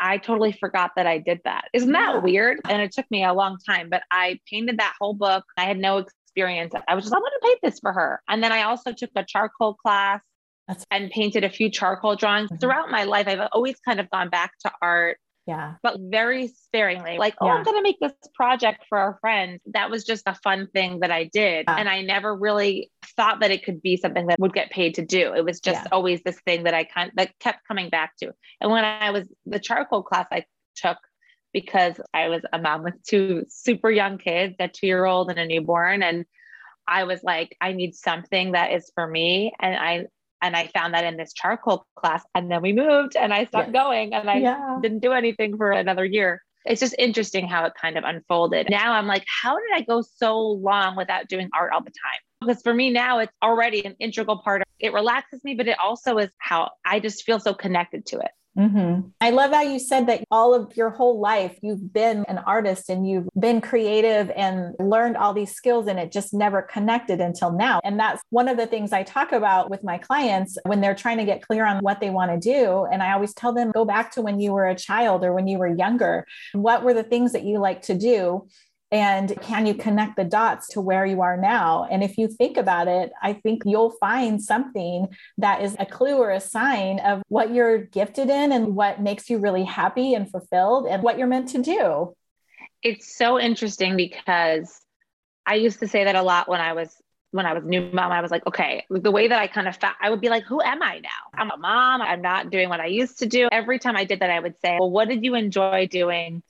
I 0.00 0.16
totally 0.16 0.52
forgot 0.52 0.92
that 0.96 1.06
I 1.06 1.18
did 1.18 1.40
that. 1.44 1.66
Isn't 1.74 1.92
that 1.92 2.14
Yeah. 2.14 2.20
weird? 2.20 2.58
And 2.70 2.80
it 2.80 2.92
took 2.92 3.08
me 3.10 3.22
a 3.22 3.34
long 3.34 3.58
time, 3.66 3.90
but 3.90 4.02
I 4.10 4.40
painted 4.50 4.78
that 4.78 4.94
whole 4.98 5.12
book. 5.12 5.44
I 5.58 5.64
had 5.64 5.76
no 5.78 6.06
experience. 6.36 6.72
I 6.88 6.94
was 6.94 7.04
just, 7.04 7.14
I'm 7.14 7.20
going 7.20 7.30
to 7.40 7.46
paint 7.46 7.58
this 7.62 7.78
for 7.80 7.92
her. 7.92 8.22
And 8.28 8.42
then 8.42 8.52
I 8.52 8.62
also 8.62 8.92
took 8.92 9.10
a 9.16 9.24
charcoal 9.24 9.74
class 9.74 10.20
That's- 10.68 10.86
and 10.90 11.10
painted 11.10 11.44
a 11.44 11.50
few 11.50 11.70
charcoal 11.70 12.16
drawings. 12.16 12.50
Mhm. 12.50 12.60
Throughout 12.60 12.90
my 12.90 13.04
life, 13.04 13.28
I've 13.28 13.48
always 13.52 13.78
kind 13.80 14.00
of 14.00 14.08
gone 14.10 14.30
back 14.30 14.52
to 14.60 14.72
art, 14.80 15.18
Yeah. 15.46 15.74
but 15.82 15.96
very 15.98 16.48
sparingly. 16.48 17.18
Like, 17.18 17.34
oh, 17.40 17.48
I'm 17.48 17.62
going 17.64 17.76
to 17.76 17.82
make 17.82 17.98
this 18.00 18.12
project 18.34 18.84
for 18.88 18.96
our 18.98 19.18
friend. 19.20 19.60
That 19.74 19.90
was 19.90 20.04
just 20.04 20.22
a 20.26 20.34
fun 20.36 20.68
thing 20.72 21.00
that 21.00 21.10
I 21.10 21.24
did. 21.24 21.66
Yeah. 21.68 21.76
And 21.76 21.88
I 21.88 22.00
never 22.02 22.34
really 22.34 22.90
thought 23.16 23.40
that 23.40 23.50
it 23.50 23.64
could 23.64 23.82
be 23.82 23.96
something 23.96 24.26
that 24.28 24.38
would 24.38 24.54
get 24.54 24.70
paid 24.70 24.94
to 24.94 25.04
do. 25.04 25.34
It 25.34 25.44
was 25.44 25.60
just 25.60 25.82
Yeah. 25.82 25.88
always 25.92 26.22
this 26.22 26.40
thing 26.46 26.64
that 26.64 26.74
I 26.74 26.84
kind 26.84 27.10
that 27.16 27.38
kept 27.40 27.66
coming 27.68 27.90
back 27.90 28.16
to. 28.22 28.32
And 28.60 28.70
when 28.70 28.84
I 28.84 29.10
was 29.10 29.28
the 29.44 29.58
charcoal 29.58 30.02
class 30.02 30.26
I 30.32 30.44
took 30.76 30.96
because 31.52 32.00
I 32.14 32.28
was 32.28 32.42
a 32.52 32.58
mom 32.58 32.82
with 32.82 33.02
two 33.06 33.44
super 33.48 33.90
young 33.90 34.18
kids, 34.18 34.56
a 34.58 34.68
two 34.68 34.86
year 34.86 35.04
old 35.04 35.30
and 35.30 35.38
a 35.38 35.46
newborn. 35.46 36.02
And 36.02 36.24
I 36.86 37.04
was 37.04 37.22
like, 37.22 37.56
I 37.60 37.72
need 37.72 37.94
something 37.94 38.52
that 38.52 38.72
is 38.72 38.90
for 38.94 39.06
me. 39.06 39.52
And 39.60 39.76
I 39.76 40.06
and 40.42 40.56
I 40.56 40.66
found 40.68 40.94
that 40.94 41.04
in 41.04 41.16
this 41.16 41.32
charcoal 41.32 41.86
class. 41.94 42.24
And 42.34 42.50
then 42.50 42.62
we 42.62 42.72
moved 42.72 43.16
and 43.16 43.32
I 43.32 43.44
stopped 43.44 43.72
going 43.72 44.12
and 44.12 44.28
I 44.28 44.38
yeah. 44.38 44.78
didn't 44.82 44.98
do 44.98 45.12
anything 45.12 45.56
for 45.56 45.70
another 45.70 46.04
year. 46.04 46.42
It's 46.64 46.80
just 46.80 46.94
interesting 46.98 47.46
how 47.46 47.64
it 47.64 47.74
kind 47.80 47.96
of 47.96 48.04
unfolded. 48.04 48.68
Now 48.68 48.92
I'm 48.92 49.06
like, 49.06 49.24
how 49.26 49.56
did 49.56 49.70
I 49.74 49.82
go 49.82 50.02
so 50.02 50.38
long 50.40 50.96
without 50.96 51.28
doing 51.28 51.48
art 51.56 51.72
all 51.72 51.80
the 51.80 51.90
time? 51.90 52.20
Because 52.40 52.62
for 52.62 52.74
me 52.74 52.90
now, 52.90 53.20
it's 53.20 53.32
already 53.42 53.84
an 53.84 53.94
integral 54.00 54.38
part 54.38 54.62
of 54.62 54.66
it 54.80 54.92
relaxes 54.92 55.42
me, 55.44 55.54
but 55.54 55.68
it 55.68 55.78
also 55.78 56.18
is 56.18 56.30
how 56.38 56.70
I 56.84 56.98
just 56.98 57.22
feel 57.24 57.38
so 57.38 57.54
connected 57.54 58.04
to 58.06 58.18
it. 58.18 58.30
Mhm. 58.56 59.12
I 59.18 59.30
love 59.30 59.50
how 59.52 59.62
you 59.62 59.78
said 59.78 60.06
that 60.08 60.24
all 60.30 60.52
of 60.52 60.76
your 60.76 60.90
whole 60.90 61.18
life 61.18 61.58
you've 61.62 61.90
been 61.90 62.26
an 62.28 62.36
artist 62.36 62.90
and 62.90 63.08
you've 63.08 63.28
been 63.38 63.62
creative 63.62 64.30
and 64.36 64.74
learned 64.78 65.16
all 65.16 65.32
these 65.32 65.52
skills 65.52 65.86
and 65.86 65.98
it 65.98 66.12
just 66.12 66.34
never 66.34 66.60
connected 66.60 67.18
until 67.18 67.50
now. 67.50 67.80
And 67.82 67.98
that's 67.98 68.22
one 68.28 68.48
of 68.48 68.58
the 68.58 68.66
things 68.66 68.92
I 68.92 69.04
talk 69.04 69.32
about 69.32 69.70
with 69.70 69.82
my 69.82 69.96
clients 69.96 70.58
when 70.66 70.82
they're 70.82 70.94
trying 70.94 71.16
to 71.16 71.24
get 71.24 71.40
clear 71.40 71.64
on 71.64 71.78
what 71.78 72.00
they 72.00 72.10
want 72.10 72.30
to 72.30 72.38
do. 72.38 72.84
And 72.92 73.02
I 73.02 73.12
always 73.12 73.32
tell 73.32 73.54
them 73.54 73.70
go 73.72 73.86
back 73.86 74.12
to 74.12 74.22
when 74.22 74.38
you 74.38 74.52
were 74.52 74.66
a 74.66 74.74
child 74.76 75.24
or 75.24 75.32
when 75.32 75.46
you 75.46 75.56
were 75.56 75.74
younger. 75.74 76.26
What 76.52 76.84
were 76.84 76.92
the 76.92 77.04
things 77.04 77.32
that 77.32 77.44
you 77.44 77.58
like 77.58 77.80
to 77.82 77.94
do? 77.94 78.48
And 78.92 79.40
can 79.40 79.64
you 79.64 79.72
connect 79.72 80.16
the 80.16 80.24
dots 80.24 80.68
to 80.68 80.80
where 80.82 81.06
you 81.06 81.22
are 81.22 81.38
now? 81.38 81.88
And 81.90 82.04
if 82.04 82.18
you 82.18 82.28
think 82.28 82.58
about 82.58 82.88
it, 82.88 83.10
I 83.22 83.32
think 83.32 83.62
you'll 83.64 83.92
find 83.92 84.40
something 84.40 85.08
that 85.38 85.62
is 85.62 85.74
a 85.78 85.86
clue 85.86 86.18
or 86.18 86.30
a 86.30 86.40
sign 86.40 87.00
of 87.00 87.22
what 87.28 87.54
you're 87.54 87.78
gifted 87.78 88.28
in 88.28 88.52
and 88.52 88.76
what 88.76 89.00
makes 89.00 89.30
you 89.30 89.38
really 89.38 89.64
happy 89.64 90.12
and 90.12 90.30
fulfilled 90.30 90.86
and 90.86 91.02
what 91.02 91.16
you're 91.16 91.26
meant 91.26 91.48
to 91.50 91.62
do. 91.62 92.14
It's 92.82 93.16
so 93.16 93.40
interesting 93.40 93.96
because 93.96 94.78
I 95.46 95.54
used 95.54 95.80
to 95.80 95.88
say 95.88 96.04
that 96.04 96.14
a 96.14 96.22
lot 96.22 96.48
when 96.48 96.60
I 96.60 96.74
was 96.74 96.94
when 97.30 97.46
I 97.46 97.54
was 97.54 97.64
new 97.64 97.90
mom. 97.92 98.12
I 98.12 98.20
was 98.20 98.30
like, 98.30 98.46
okay, 98.46 98.84
the 98.90 99.10
way 99.10 99.26
that 99.26 99.38
I 99.38 99.46
kind 99.46 99.66
of 99.66 99.74
felt, 99.76 99.94
I 100.02 100.10
would 100.10 100.20
be 100.20 100.28
like, 100.28 100.44
who 100.44 100.60
am 100.60 100.82
I 100.82 100.98
now? 100.98 101.08
I'm 101.32 101.50
a 101.50 101.56
mom. 101.56 102.02
I'm 102.02 102.20
not 102.20 102.50
doing 102.50 102.68
what 102.68 102.78
I 102.78 102.86
used 102.86 103.20
to 103.20 103.26
do. 103.26 103.48
Every 103.50 103.78
time 103.78 103.96
I 103.96 104.04
did 104.04 104.20
that, 104.20 104.28
I 104.28 104.38
would 104.38 104.54
say, 104.60 104.76
well, 104.78 104.90
what 104.90 105.08
did 105.08 105.24
you 105.24 105.34
enjoy 105.34 105.88
doing 105.90 106.42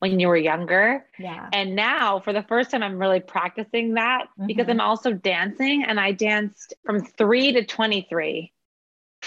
when 0.00 0.20
you 0.20 0.28
were 0.28 0.36
younger? 0.36 1.04
Yeah. 1.18 1.48
And 1.52 1.74
now, 1.74 2.20
for 2.20 2.32
the 2.32 2.42
first 2.42 2.70
time, 2.70 2.82
I'm 2.82 2.98
really 2.98 3.20
practicing 3.20 3.94
that 3.94 4.28
because 4.46 4.66
Mhm. 4.66 4.70
I'm 4.72 4.80
also 4.80 5.12
dancing 5.12 5.84
and 5.84 5.98
I 5.98 6.12
danced 6.12 6.74
from 6.84 7.04
three 7.04 7.52
to 7.52 7.64
23, 7.64 8.52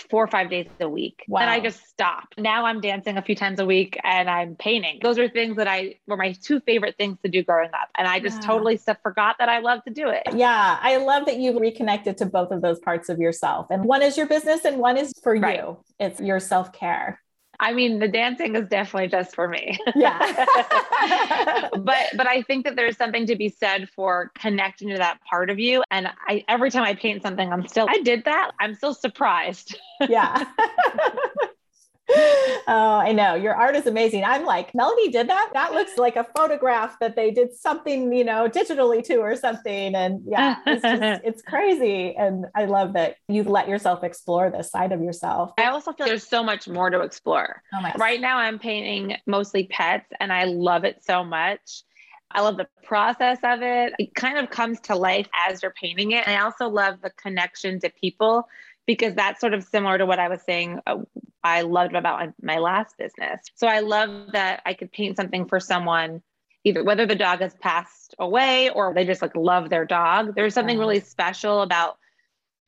four 0.10 0.23
or 0.23 0.27
five 0.27 0.49
days 0.49 0.67
a 0.79 0.88
week. 0.88 1.25
Wow. 1.27 1.41
And 1.41 1.49
I 1.49 1.60
just 1.60 1.86
stopped. 1.89 2.38
Now 2.38 2.65
I'm 2.65 2.79
dancing 2.79 3.17
a 3.17 3.21
few 3.21 3.36
times 3.36 3.60
a 3.60 3.65
week 3.65 3.99
and 4.05 4.29
I'm 4.29 4.55
painting. 4.55 4.99
Those 5.03 5.19
are 5.19 5.27
things 5.27 5.57
that 5.57 5.67
I 5.67 5.95
were 6.07 6.15
my 6.15 6.31
two 6.31 6.62
favorite 6.62 6.95
things 6.97 7.17
to 7.25 7.29
do 7.29 7.43
growing 7.43 7.71
up. 7.73 7.89
And 7.97 8.07
I 8.07 8.21
just 8.21 8.41
Yeah. 8.41 8.47
totally 8.47 8.77
forgot 8.77 9.36
that 9.39 9.49
I 9.49 9.60
love 9.60 9.84
to 9.84 9.93
do 9.93 10.07
it. 10.07 10.23
Yeah, 10.34 10.79
I 10.81 10.95
love 10.97 11.25
that 11.25 11.38
you've 11.38 11.60
reconnected 11.60 12.17
to 12.19 12.25
both 12.25 12.51
of 12.51 12.62
those 12.62 12.79
parts 12.79 13.10
of 13.10 13.19
yourself. 13.19 13.67
And 13.69 13.84
one 13.84 14.01
is 14.01 14.15
your 14.17 14.27
business 14.27 14.63
and 14.63 14.77
one 14.77 14.95
is 14.95 15.12
for 15.21 15.36
Right. 15.36 15.57
you. 15.57 15.77
It's 15.99 16.21
your 16.21 16.39
self 16.39 16.71
care. 16.71 17.19
I 17.62 17.74
mean, 17.74 18.00
the 18.00 18.08
dancing 18.08 18.56
is 18.56 18.67
definitely 18.67 19.08
just 19.08 19.36
for 19.36 19.47
me. 19.47 19.78
Yeah. 19.95 20.17
but 21.78 22.08
but 22.17 22.28
I 22.28 22.41
think 22.47 22.65
that 22.65 22.76
there's 22.76 22.97
something 22.97 23.28
to 23.28 23.36
be 23.36 23.50
said 23.50 23.88
for 23.89 24.32
connecting 24.34 24.89
to 24.89 24.97
that 24.97 25.19
part 25.30 25.52
of 25.52 25.60
you. 25.60 25.84
And 25.91 26.08
I 26.28 26.43
every 26.47 26.71
time 26.71 26.84
I 26.84 26.95
paint 26.95 27.21
something, 27.21 27.54
I'm 27.54 27.67
still 27.67 27.86
I 27.88 28.02
did 28.02 28.26
that. 28.26 28.52
I'm 28.60 28.74
still 28.74 28.95
surprised. 28.95 29.78
yeah. 30.10 30.43
oh, 32.09 33.01
I 33.03 33.11
know. 33.11 33.35
Your 33.35 33.55
art 33.55 33.75
is 33.75 33.85
amazing. 33.85 34.23
I'm 34.23 34.45
like, 34.45 34.73
Melanie 34.73 35.09
did 35.09 35.29
that? 35.29 35.51
That 35.53 35.73
looks 35.73 35.97
like 35.97 36.15
a 36.15 36.25
photograph 36.35 36.97
that 36.99 37.15
they 37.15 37.31
did 37.31 37.53
something, 37.53 38.13
you 38.13 38.23
know, 38.23 38.49
digitally 38.49 39.03
to 39.05 39.17
or 39.17 39.35
something. 39.35 39.95
And 39.95 40.21
yeah, 40.25 40.57
it's 40.65 40.81
just, 40.81 41.21
it's 41.25 41.41
crazy. 41.41 42.15
And 42.15 42.45
I 42.55 42.65
love 42.65 42.93
that 42.93 43.15
you've 43.27 43.47
let 43.47 43.67
yourself 43.67 44.03
explore 44.03 44.49
this 44.49 44.71
side 44.71 44.91
of 44.91 45.01
yourself. 45.01 45.51
I 45.57 45.67
also 45.67 45.93
feel 45.93 46.07
there's 46.07 46.27
so 46.27 46.43
much 46.43 46.67
more 46.67 46.89
to 46.89 47.01
explore. 47.01 47.61
Oh 47.73 47.81
my 47.81 47.93
Right 47.97 48.19
now, 48.19 48.37
I'm 48.37 48.59
painting 48.59 49.17
mostly 49.25 49.65
pets, 49.65 50.11
and 50.19 50.31
I 50.33 50.45
love 50.45 50.83
it 50.83 51.03
so 51.03 51.23
much. 51.23 51.83
I 52.33 52.41
love 52.41 52.57
the 52.57 52.67
process 52.83 53.39
of 53.43 53.61
it. 53.61 53.93
It 53.99 54.15
kind 54.15 54.37
of 54.37 54.49
comes 54.49 54.79
to 54.81 54.95
life 54.95 55.27
as 55.33 55.61
you're 55.61 55.73
painting 55.73 56.11
it. 56.11 56.25
And 56.25 56.37
I 56.37 56.43
also 56.43 56.69
love 56.69 57.01
the 57.01 57.09
connection 57.11 57.79
to 57.81 57.89
people 57.89 58.47
because 58.85 59.15
that's 59.15 59.39
sort 59.39 59.53
of 59.53 59.63
similar 59.63 59.97
to 59.97 60.05
what 60.05 60.19
I 60.19 60.27
was 60.27 60.41
saying. 60.41 60.79
uh, 60.85 60.97
I 61.43 61.61
loved 61.61 61.95
about 61.95 62.19
my, 62.19 62.55
my 62.55 62.59
last 62.59 62.97
business. 62.97 63.41
So 63.55 63.67
I 63.67 63.79
love 63.79 64.31
that 64.33 64.61
I 64.65 64.73
could 64.73 64.91
paint 64.91 65.17
something 65.17 65.47
for 65.47 65.59
someone, 65.59 66.21
either 66.63 66.83
whether 66.83 67.05
the 67.05 67.15
dog 67.15 67.41
has 67.41 67.55
passed 67.55 68.15
away 68.19 68.69
or 68.69 68.93
they 68.93 69.05
just 69.05 69.21
like 69.21 69.35
love 69.35 69.69
their 69.69 69.85
dog. 69.85 70.35
There's 70.35 70.53
something 70.53 70.77
really 70.77 70.99
special 70.99 71.61
about 71.61 71.97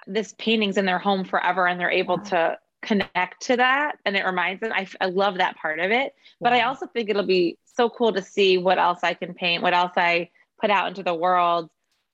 this 0.07 0.33
painting's 0.37 0.77
in 0.77 0.85
their 0.85 0.99
home 0.99 1.23
forever 1.23 1.67
and 1.67 1.79
they're 1.79 1.91
able 1.91 2.19
to 2.19 2.57
connect 2.81 3.41
to 3.41 3.55
that 3.55 3.97
and 4.05 4.17
it 4.17 4.25
reminds 4.25 4.59
them 4.59 4.73
I, 4.73 4.85
I 4.99 5.05
love 5.05 5.37
that 5.37 5.55
part 5.55 5.79
of 5.79 5.91
it 5.91 6.13
but 6.41 6.51
i 6.51 6.63
also 6.63 6.85
think 6.85 7.09
it'll 7.09 7.25
be 7.25 7.57
so 7.63 7.89
cool 7.89 8.11
to 8.11 8.21
see 8.21 8.57
what 8.57 8.77
else 8.77 8.99
i 9.03 9.13
can 9.13 9.33
paint 9.33 9.63
what 9.63 9.73
else 9.73 9.93
i 9.95 10.29
put 10.59 10.69
out 10.69 10.89
into 10.89 11.01
the 11.01 11.13
world 11.13 11.69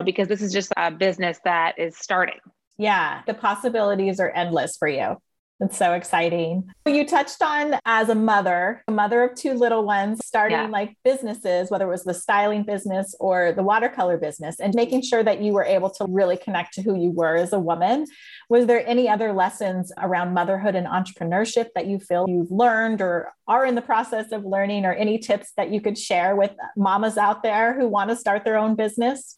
because 0.05 0.27
this 0.27 0.43
is 0.43 0.53
just 0.53 0.71
a 0.77 0.91
business 0.91 1.39
that 1.43 1.79
is 1.79 1.97
starting 1.97 2.39
Yeah, 2.80 3.22
the 3.28 3.34
possibilities 3.34 4.20
are 4.22 4.32
endless 4.32 4.78
for 4.78 4.88
you. 4.88 5.18
It's 5.62 5.78
so 5.78 5.92
exciting. 5.92 6.70
You 6.86 7.06
touched 7.06 7.42
on 7.42 7.76
as 7.86 8.08
a 8.08 8.15
mother, 8.15 8.82
a 8.88 8.94
mother 8.94 9.22
of 9.24 9.36
two 9.36 9.54
little 9.54 9.84
ones, 9.84 10.22
starting 10.26 10.58
Yeah. 10.58 10.68
like 10.68 10.96
businesses, 11.04 11.70
whether 11.70 11.84
it 11.84 11.89
was 11.89 12.06
the 12.06 12.13
styling 12.13 12.63
business 12.63 13.13
or 13.20 13.52
the 13.52 13.62
watercolor 13.62 14.18
business, 14.18 14.62
and 14.62 14.74
making 14.74 15.02
sure 15.02 15.22
that 15.22 15.42
you 15.42 15.52
were 15.52 15.65
able 15.65 15.89
to 15.89 16.06
really 16.08 16.38
connect 16.38 16.76
to 16.76 16.82
who 16.82 16.96
you 16.96 17.12
were 17.12 17.36
as 17.36 17.52
a 17.52 17.60
woman. 17.60 18.06
Was 18.50 18.68
there 18.68 18.88
any 18.88 19.10
other 19.10 19.34
lessons 19.34 19.92
around 19.98 20.34
motherhood 20.34 20.76
and 20.76 20.88
entrepreneurship 20.88 21.68
that 21.76 21.88
you 21.88 22.00
feel 22.00 22.26
you've 22.30 22.52
learned 22.52 23.02
or 23.02 23.34
are 23.46 23.65
in 23.65 23.76
the 23.76 23.82
process 23.82 24.32
of 24.32 24.46
learning, 24.46 24.86
or 24.86 24.94
any 24.94 25.18
tips 25.18 25.52
that 25.58 25.72
you 25.72 25.82
could 25.82 25.98
share 25.98 26.38
with 26.38 26.52
mamas 26.78 27.18
out 27.18 27.44
there 27.44 27.78
who 27.78 27.89
want 27.89 28.10
to 28.10 28.15
start 28.15 28.46
their 28.46 28.58
own 28.58 28.76
business? 28.76 29.38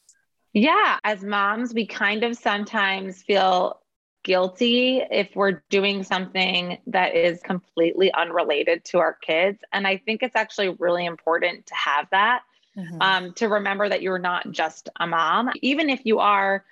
Yeah 0.54 0.98
as 1.04 1.24
moms 1.24 1.74
we 1.74 1.86
kind 1.86 2.24
of 2.24 2.36
sometimes 2.36 3.22
feel 3.24 3.80
guilty 4.24 5.02
if 5.10 5.30
we're 5.36 5.64
doing 5.70 6.04
something 6.04 6.78
that 6.86 7.16
is 7.16 7.42
completely 7.42 8.14
unrelated 8.14 8.84
to 8.86 9.00
our 9.00 9.18
kids 9.22 9.60
and 9.74 9.88
i 9.88 9.98
think 9.98 10.22
it's 10.22 10.36
actually 10.36 10.70
really 10.80 11.06
important 11.06 11.66
to 11.66 11.76
have 11.76 12.08
that 12.12 12.42
um, 13.00 13.34
to 13.34 13.48
remember 13.48 13.88
that 13.88 14.02
you're 14.02 14.20
not 14.20 14.50
just 14.52 14.90
a 15.00 15.08
mom. 15.08 15.50
Even 15.62 15.90
if 15.90 16.02
you 16.06 16.20
are, 16.20 16.64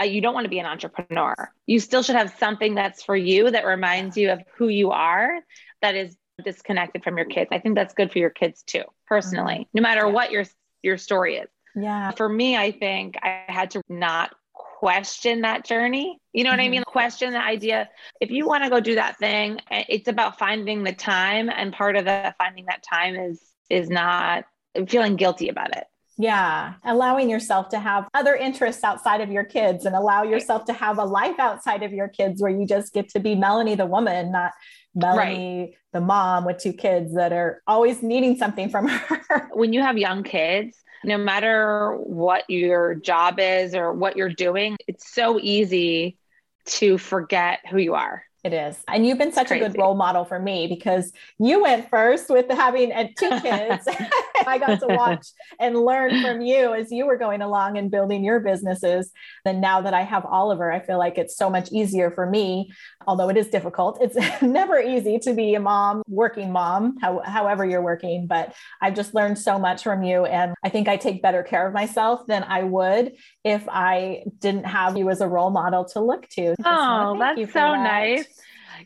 uh, 0.00 0.04
you 0.04 0.20
don't 0.20 0.34
want 0.34 0.44
to 0.44 0.50
be 0.50 0.58
an 0.58 0.66
entrepreneur, 0.66 1.34
you 1.66 1.78
still 1.78 2.02
should 2.02 2.16
have 2.16 2.34
something 2.38 2.74
that's 2.74 3.02
for 3.02 3.16
you 3.16 3.50
that 3.50 3.66
reminds 3.66 4.16
you 4.16 4.30
of 4.30 4.42
who 4.56 4.68
you 4.68 4.90
are, 4.90 5.40
that 5.82 5.94
is 5.94 6.16
disconnected 6.42 7.04
from 7.04 7.16
your 7.16 7.26
kids. 7.26 7.50
I 7.52 7.58
think 7.58 7.74
that's 7.74 7.94
good 7.94 8.10
for 8.10 8.18
your 8.18 8.30
kids 8.30 8.62
too, 8.62 8.84
personally, 9.06 9.68
no 9.74 9.82
matter 9.82 10.08
what 10.08 10.30
your 10.32 10.44
your 10.82 10.96
story 10.96 11.36
is. 11.36 11.48
Yeah. 11.74 12.10
For 12.12 12.28
me, 12.28 12.56
I 12.56 12.72
think 12.72 13.16
I 13.22 13.44
had 13.48 13.70
to 13.72 13.82
not 13.88 14.34
question 14.54 15.42
that 15.42 15.64
journey. 15.64 16.18
You 16.32 16.44
know 16.44 16.50
what 16.50 16.60
I 16.60 16.66
Mhm. 16.66 16.70
mean? 16.70 16.84
Question 16.84 17.32
the 17.32 17.42
idea. 17.42 17.88
If 18.20 18.30
you 18.30 18.46
want 18.46 18.64
to 18.64 18.70
go 18.70 18.80
do 18.80 18.94
that 18.96 19.16
thing, 19.18 19.60
eh, 19.70 19.84
it's 19.88 20.08
about 20.08 20.38
finding 20.38 20.82
the 20.84 20.92
time, 20.92 21.50
and 21.50 21.72
part 21.72 21.96
of 21.96 22.04
the 22.04 22.34
finding 22.38 22.66
that 22.66 22.82
time 22.82 23.16
is 23.16 23.42
is 23.70 23.88
not 23.88 24.44
feeling 24.88 25.16
guilty 25.16 25.48
about 25.48 25.74
it. 25.76 25.84
Yeah, 26.18 26.74
allowing 26.84 27.30
yourself 27.30 27.70
to 27.70 27.78
have 27.78 28.06
other 28.12 28.34
interests 28.36 28.84
outside 28.84 29.22
of 29.22 29.30
your 29.30 29.44
kids 29.44 29.86
and 29.86 29.96
allow 29.96 30.22
yourself 30.24 30.66
to 30.66 30.74
have 30.74 30.98
a 30.98 31.04
life 31.04 31.38
outside 31.38 31.82
of 31.82 31.92
your 31.92 32.08
kids 32.08 32.42
where 32.42 32.50
you 32.50 32.66
just 32.66 32.92
get 32.92 33.08
to 33.10 33.20
be 33.20 33.34
Melanie 33.34 33.74
the 33.76 33.86
woman, 33.86 34.30
not 34.30 34.52
Melanie, 34.94 35.60
right. 35.60 35.74
the 35.92 36.00
mom 36.00 36.44
with 36.44 36.58
two 36.58 36.72
kids 36.72 37.14
that 37.14 37.32
are 37.32 37.62
always 37.66 38.02
needing 38.02 38.36
something 38.36 38.68
from 38.68 38.88
her. 38.88 39.48
when 39.52 39.72
you 39.72 39.80
have 39.80 39.96
young 39.96 40.22
kids, 40.22 40.76
no 41.04 41.18
matter 41.18 41.96
what 41.96 42.48
your 42.48 42.94
job 42.94 43.36
is 43.38 43.74
or 43.74 43.92
what 43.92 44.16
you're 44.16 44.28
doing, 44.28 44.76
it's 44.86 45.12
so 45.12 45.38
easy 45.40 46.18
to 46.64 46.98
forget 46.98 47.60
who 47.70 47.78
you 47.78 47.94
are. 47.94 48.24
It 48.44 48.52
is. 48.52 48.76
And 48.88 49.06
you've 49.06 49.18
been 49.18 49.32
such 49.32 49.48
Crazy. 49.48 49.64
a 49.64 49.68
good 49.68 49.78
role 49.78 49.94
model 49.94 50.24
for 50.24 50.38
me 50.38 50.66
because 50.66 51.12
you 51.38 51.62
went 51.62 51.88
first 51.88 52.28
with 52.28 52.50
having 52.50 52.90
two 53.16 53.30
kids. 53.40 53.86
I 54.46 54.58
got 54.58 54.80
to 54.80 54.86
watch 54.88 55.28
and 55.58 55.76
learn 55.76 56.20
from 56.22 56.40
you 56.40 56.74
as 56.74 56.90
you 56.90 57.06
were 57.06 57.16
going 57.16 57.42
along 57.42 57.78
and 57.78 57.90
building 57.90 58.24
your 58.24 58.40
businesses. 58.40 59.10
And 59.44 59.60
now 59.60 59.80
that 59.82 59.94
I 59.94 60.02
have 60.02 60.24
Oliver, 60.24 60.72
I 60.72 60.80
feel 60.80 60.98
like 60.98 61.18
it's 61.18 61.36
so 61.36 61.50
much 61.50 61.70
easier 61.72 62.10
for 62.10 62.26
me, 62.26 62.72
although 63.06 63.28
it 63.28 63.36
is 63.36 63.48
difficult. 63.48 63.98
It's 64.00 64.42
never 64.42 64.80
easy 64.80 65.18
to 65.20 65.34
be 65.34 65.54
a 65.54 65.60
mom, 65.60 66.02
working 66.08 66.52
mom, 66.52 66.98
how, 67.00 67.20
however 67.24 67.64
you're 67.64 67.82
working. 67.82 68.26
But 68.26 68.54
I've 68.80 68.94
just 68.94 69.14
learned 69.14 69.38
so 69.38 69.58
much 69.58 69.82
from 69.82 70.02
you. 70.02 70.24
And 70.24 70.54
I 70.64 70.68
think 70.68 70.88
I 70.88 70.96
take 70.96 71.22
better 71.22 71.42
care 71.42 71.66
of 71.66 71.74
myself 71.74 72.26
than 72.26 72.42
I 72.44 72.62
would 72.62 73.12
if 73.44 73.68
I 73.68 74.24
didn't 74.38 74.64
have 74.64 74.96
you 74.96 75.10
as 75.10 75.20
a 75.20 75.28
role 75.28 75.50
model 75.50 75.84
to 75.86 76.00
look 76.00 76.28
to. 76.30 76.54
Oh, 76.64 77.16
that's 77.18 77.52
so 77.52 77.60
that. 77.60 77.82
nice. 77.82 78.26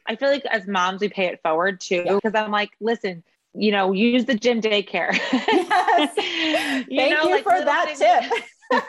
I 0.07 0.17
feel 0.17 0.29
like 0.29 0.45
as 0.47 0.67
moms, 0.67 1.01
we 1.01 1.09
pay 1.09 1.27
it 1.27 1.41
forward 1.43 1.81
too, 1.81 2.05
because 2.05 2.33
yeah. 2.35 2.45
I'm 2.45 2.51
like, 2.51 2.71
listen, 2.81 3.23
you 3.57 3.73
know, 3.73 3.93
use 3.93 4.25
the 4.25 4.35
gym 4.35 4.61
daycare. 4.61 5.19
Yes. 5.33 6.17
you 6.89 6.99
Thank 6.99 7.15
know, 7.15 7.25
you 7.25 7.31
like 7.31 7.45
for 7.45 7.65
that 7.65 7.95
tip. 7.97 8.43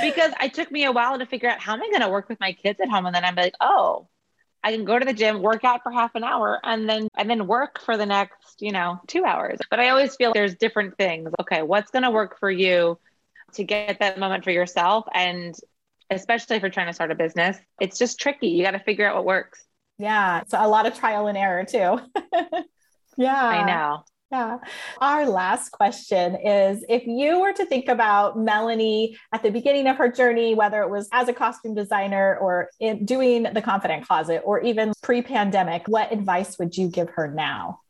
because 0.00 0.32
it 0.42 0.54
took 0.54 0.70
me 0.70 0.84
a 0.84 0.92
while 0.92 1.18
to 1.18 1.26
figure 1.26 1.48
out 1.48 1.60
how 1.60 1.74
am 1.74 1.82
I 1.82 1.88
going 1.88 2.00
to 2.00 2.08
work 2.08 2.28
with 2.28 2.40
my 2.40 2.52
kids 2.52 2.80
at 2.80 2.88
home, 2.88 3.06
and 3.06 3.14
then 3.14 3.24
I'm 3.24 3.34
like, 3.34 3.54
oh, 3.60 4.08
I 4.62 4.72
can 4.72 4.84
go 4.84 4.98
to 4.98 5.04
the 5.04 5.12
gym, 5.12 5.42
work 5.42 5.64
out 5.64 5.82
for 5.82 5.92
half 5.92 6.14
an 6.14 6.24
hour, 6.24 6.60
and 6.64 6.88
then 6.88 7.08
and 7.16 7.30
then 7.30 7.46
work 7.46 7.80
for 7.80 7.96
the 7.96 8.06
next, 8.06 8.60
you 8.60 8.72
know, 8.72 9.00
two 9.06 9.24
hours. 9.24 9.58
But 9.70 9.80
I 9.80 9.90
always 9.90 10.16
feel 10.16 10.30
like 10.30 10.34
there's 10.34 10.56
different 10.56 10.98
things. 10.98 11.30
Okay, 11.40 11.62
what's 11.62 11.90
going 11.90 12.02
to 12.02 12.10
work 12.10 12.38
for 12.38 12.50
you 12.50 12.98
to 13.54 13.64
get 13.64 14.00
that 14.00 14.18
moment 14.18 14.44
for 14.44 14.50
yourself, 14.50 15.06
and 15.14 15.54
especially 16.10 16.56
if 16.56 16.62
you're 16.62 16.70
trying 16.70 16.88
to 16.88 16.92
start 16.92 17.10
a 17.10 17.14
business, 17.14 17.56
it's 17.80 17.98
just 17.98 18.18
tricky. 18.18 18.48
You 18.48 18.64
got 18.64 18.72
to 18.72 18.80
figure 18.80 19.08
out 19.08 19.16
what 19.16 19.24
works. 19.24 19.64
Yeah. 19.98 20.42
So 20.48 20.58
a 20.60 20.68
lot 20.68 20.86
of 20.86 20.98
trial 20.98 21.26
and 21.26 21.38
error 21.38 21.64
too. 21.64 21.98
yeah. 23.16 23.46
I 23.46 23.66
know. 23.66 24.04
Yeah. 24.32 24.58
Our 25.00 25.26
last 25.26 25.70
question 25.70 26.34
is 26.34 26.84
if 26.88 27.06
you 27.06 27.40
were 27.40 27.52
to 27.52 27.64
think 27.64 27.88
about 27.88 28.36
Melanie 28.36 29.16
at 29.32 29.42
the 29.44 29.50
beginning 29.50 29.86
of 29.86 29.96
her 29.98 30.10
journey, 30.10 30.54
whether 30.54 30.82
it 30.82 30.90
was 30.90 31.08
as 31.12 31.28
a 31.28 31.32
costume 31.32 31.74
designer 31.74 32.36
or 32.38 32.68
doing 33.04 33.44
the 33.44 33.62
confident 33.62 34.06
closet 34.06 34.42
or 34.44 34.60
even 34.62 34.92
pre 35.02 35.22
pandemic, 35.22 35.86
what 35.86 36.12
advice 36.12 36.58
would 36.58 36.76
you 36.76 36.88
give 36.88 37.10
her 37.10 37.28
now? 37.28 37.80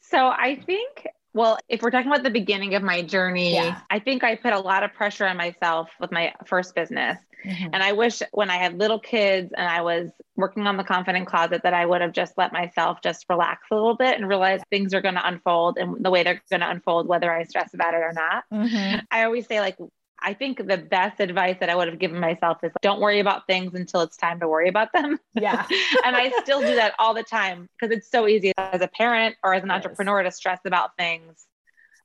So 0.00 0.28
I 0.28 0.62
think 0.64 1.08
well, 1.34 1.58
if 1.68 1.82
we're 1.82 1.90
talking 1.90 2.10
about 2.10 2.24
the 2.24 2.30
beginning 2.30 2.74
of 2.74 2.82
my 2.82 3.02
journey, 3.02 3.54
yeah. 3.54 3.80
I 3.90 3.98
think 3.98 4.24
I 4.24 4.34
put 4.34 4.52
a 4.52 4.58
lot 4.58 4.82
of 4.82 4.92
pressure 4.92 5.26
on 5.26 5.36
myself 5.36 5.90
with 6.00 6.10
my 6.10 6.34
first 6.46 6.74
business. 6.74 7.18
Mm-hmm. 7.44 7.68
And 7.72 7.82
I 7.82 7.92
wish 7.92 8.22
when 8.32 8.50
I 8.50 8.56
had 8.56 8.78
little 8.78 8.98
kids 8.98 9.52
and 9.56 9.66
I 9.66 9.82
was 9.82 10.10
working 10.36 10.66
on 10.66 10.76
the 10.76 10.84
confident 10.84 11.26
closet 11.26 11.62
that 11.62 11.74
I 11.74 11.86
would 11.86 12.00
have 12.00 12.12
just 12.12 12.34
let 12.36 12.52
myself 12.52 12.98
just 13.02 13.26
relax 13.28 13.66
a 13.70 13.74
little 13.74 13.96
bit 13.96 14.16
and 14.16 14.28
realize 14.28 14.60
things 14.70 14.94
are 14.94 15.00
going 15.00 15.14
to 15.14 15.26
unfold 15.26 15.78
and 15.78 16.04
the 16.04 16.10
way 16.10 16.22
they're 16.22 16.42
going 16.50 16.60
to 16.60 16.70
unfold, 16.70 17.06
whether 17.06 17.32
I 17.32 17.44
stress 17.44 17.74
about 17.74 17.94
it 17.94 17.98
or 17.98 18.12
not. 18.12 18.44
Mm-hmm. 18.52 19.00
I 19.10 19.24
always 19.24 19.46
say, 19.46 19.60
like, 19.60 19.76
I 20.20 20.34
think 20.34 20.66
the 20.66 20.76
best 20.76 21.20
advice 21.20 21.56
that 21.60 21.68
I 21.68 21.76
would 21.76 21.88
have 21.88 21.98
given 21.98 22.18
myself 22.18 22.58
is 22.64 22.72
don't 22.82 23.00
worry 23.00 23.20
about 23.20 23.46
things 23.46 23.74
until 23.74 24.00
it's 24.00 24.16
time 24.16 24.40
to 24.40 24.48
worry 24.48 24.68
about 24.68 24.92
them. 24.92 25.18
Yeah. 25.34 25.64
and 26.04 26.16
I 26.16 26.32
still 26.42 26.60
do 26.60 26.74
that 26.74 26.94
all 26.98 27.14
the 27.14 27.22
time 27.22 27.68
because 27.78 27.96
it's 27.96 28.10
so 28.10 28.26
easy 28.26 28.52
as 28.58 28.80
a 28.80 28.88
parent 28.88 29.36
or 29.44 29.54
as 29.54 29.62
an 29.62 29.70
entrepreneur 29.70 30.22
to 30.22 30.32
stress 30.32 30.58
about 30.64 30.96
things. 30.96 31.46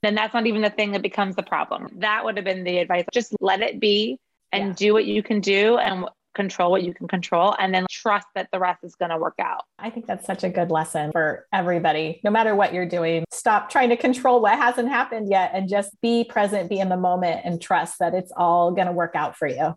Then 0.04 0.15
that's 0.15 0.34
not 0.34 0.46
even 0.46 0.62
the 0.62 0.69
thing 0.69 0.91
that 0.91 1.02
becomes 1.02 1.36
the 1.36 1.43
problem. 1.43 1.88
That 2.00 2.26
would 2.26 2.36
have 2.36 2.46
been 2.46 2.63
the 2.63 2.78
advice. 2.80 3.06
Just 3.12 3.34
let 3.39 3.62
it 3.62 3.80
be 3.80 4.19
and 4.53 4.67
yeah. 4.67 4.73
do 4.73 4.93
what 4.93 5.05
you 5.05 5.21
can 5.23 5.41
do 5.41 5.77
and 5.77 6.05
control 6.33 6.71
what 6.71 6.83
you 6.83 6.93
can 6.93 7.07
control 7.07 7.55
and 7.59 7.73
then 7.73 7.85
trust 7.89 8.27
that 8.35 8.49
the 8.51 8.59
rest 8.59 8.83
is 8.83 8.95
going 8.95 9.11
to 9.11 9.17
work 9.17 9.35
out. 9.39 9.63
I 9.77 9.89
think 9.89 10.07
that's 10.07 10.25
such 10.25 10.43
a 10.43 10.49
good 10.49 10.71
lesson 10.71 11.11
for 11.11 11.45
everybody, 11.53 12.19
no 12.23 12.31
matter 12.31 12.55
what 12.55 12.73
you're 12.73 12.87
doing. 12.87 13.23
Stop 13.31 13.69
trying 13.69 13.89
to 13.89 13.97
control 13.97 14.41
what 14.41 14.57
hasn't 14.57 14.89
happened 14.89 15.29
yet 15.29 15.51
and 15.53 15.69
just 15.69 15.99
be 16.01 16.23
present, 16.23 16.69
be 16.69 16.79
in 16.79 16.89
the 16.89 16.97
moment, 16.97 17.41
and 17.43 17.61
trust 17.61 17.99
that 17.99 18.13
it's 18.13 18.31
all 18.35 18.71
going 18.71 18.87
to 18.87 18.93
work 18.93 19.15
out 19.15 19.37
for 19.37 19.47
you. 19.47 19.75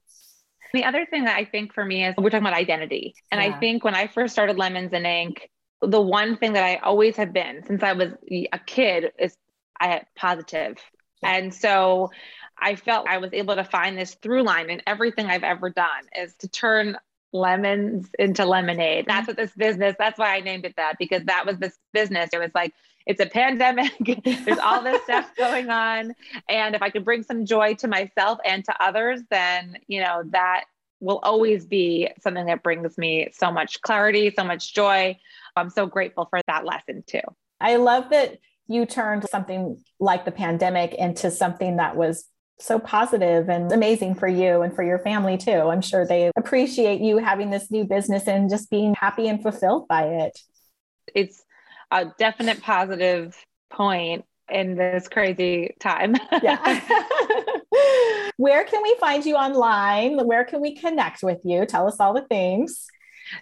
The 0.72 0.84
other 0.84 1.06
thing 1.06 1.24
that 1.24 1.36
I 1.36 1.44
think 1.44 1.72
for 1.72 1.84
me 1.84 2.04
is 2.04 2.14
we're 2.18 2.30
talking 2.30 2.46
about 2.46 2.54
identity. 2.54 3.14
And 3.30 3.40
yeah. 3.40 3.54
I 3.54 3.60
think 3.60 3.84
when 3.84 3.94
I 3.94 4.08
first 4.08 4.32
started 4.32 4.56
Lemons 4.56 4.92
and 4.92 5.06
Ink, 5.06 5.48
the 5.82 6.00
one 6.00 6.36
thing 6.36 6.54
that 6.54 6.64
I 6.64 6.76
always 6.76 7.16
have 7.16 7.32
been 7.32 7.62
since 7.66 7.82
I 7.82 7.92
was 7.92 8.12
a 8.30 8.58
kid 8.58 9.12
is 9.18 9.36
I 9.78 9.88
had 9.88 10.06
positive. 10.16 10.78
Yeah. 11.22 11.34
And 11.34 11.54
so 11.54 12.10
I 12.58 12.76
felt 12.76 13.06
I 13.08 13.18
was 13.18 13.30
able 13.32 13.56
to 13.56 13.64
find 13.64 13.98
this 13.98 14.14
through 14.14 14.42
line 14.42 14.70
in 14.70 14.82
everything 14.86 15.26
I've 15.26 15.42
ever 15.42 15.70
done 15.70 16.04
is 16.16 16.34
to 16.36 16.48
turn 16.48 16.96
lemons 17.32 18.08
into 18.18 18.44
lemonade. 18.44 19.06
That's 19.06 19.22
mm-hmm. 19.22 19.30
what 19.30 19.36
this 19.36 19.52
business, 19.56 19.94
that's 19.98 20.18
why 20.18 20.36
I 20.36 20.40
named 20.40 20.64
it 20.64 20.74
that, 20.76 20.94
because 20.98 21.24
that 21.24 21.44
was 21.46 21.58
this 21.58 21.78
business. 21.92 22.30
It 22.32 22.38
was 22.38 22.50
like, 22.54 22.72
it's 23.06 23.20
a 23.20 23.26
pandemic. 23.26 23.92
There's 24.44 24.58
all 24.58 24.82
this 24.82 25.02
stuff 25.04 25.30
going 25.36 25.70
on. 25.70 26.14
And 26.48 26.74
if 26.74 26.82
I 26.82 26.90
could 26.90 27.04
bring 27.04 27.22
some 27.22 27.44
joy 27.44 27.74
to 27.74 27.88
myself 27.88 28.38
and 28.44 28.64
to 28.64 28.82
others, 28.82 29.20
then, 29.30 29.78
you 29.86 30.00
know, 30.00 30.22
that 30.30 30.64
will 31.00 31.18
always 31.18 31.66
be 31.66 32.08
something 32.20 32.46
that 32.46 32.62
brings 32.62 32.96
me 32.96 33.28
so 33.32 33.50
much 33.50 33.80
clarity, 33.82 34.32
so 34.36 34.44
much 34.44 34.74
joy. 34.74 35.16
I'm 35.54 35.70
so 35.70 35.86
grateful 35.86 36.26
for 36.28 36.40
that 36.46 36.64
lesson 36.64 37.04
too. 37.06 37.20
I 37.60 37.76
love 37.76 38.10
that 38.10 38.38
you 38.66 38.86
turned 38.86 39.28
something 39.28 39.82
like 40.00 40.24
the 40.24 40.32
pandemic 40.32 40.94
into 40.94 41.30
something 41.30 41.76
that 41.76 41.96
was 41.96 42.26
so 42.58 42.78
positive 42.78 43.48
and 43.48 43.70
amazing 43.70 44.14
for 44.14 44.28
you 44.28 44.62
and 44.62 44.74
for 44.74 44.82
your 44.82 44.98
family 45.00 45.36
too. 45.36 45.50
I'm 45.50 45.82
sure 45.82 46.06
they 46.06 46.30
appreciate 46.36 47.00
you 47.00 47.18
having 47.18 47.50
this 47.50 47.70
new 47.70 47.84
business 47.84 48.26
and 48.26 48.48
just 48.48 48.70
being 48.70 48.94
happy 48.94 49.28
and 49.28 49.42
fulfilled 49.42 49.88
by 49.88 50.04
it. 50.04 50.38
It's 51.14 51.42
a 51.90 52.06
definite 52.18 52.62
positive 52.62 53.36
point 53.70 54.24
in 54.48 54.76
this 54.76 55.08
crazy 55.08 55.74
time. 55.80 56.14
yeah. 56.42 56.80
Where 58.36 58.64
can 58.64 58.82
we 58.82 58.96
find 59.00 59.24
you 59.24 59.36
online? 59.36 60.26
Where 60.26 60.44
can 60.44 60.60
we 60.60 60.76
connect 60.76 61.22
with 61.22 61.38
you? 61.44 61.64
Tell 61.66 61.88
us 61.88 62.00
all 62.00 62.14
the 62.14 62.22
things. 62.22 62.86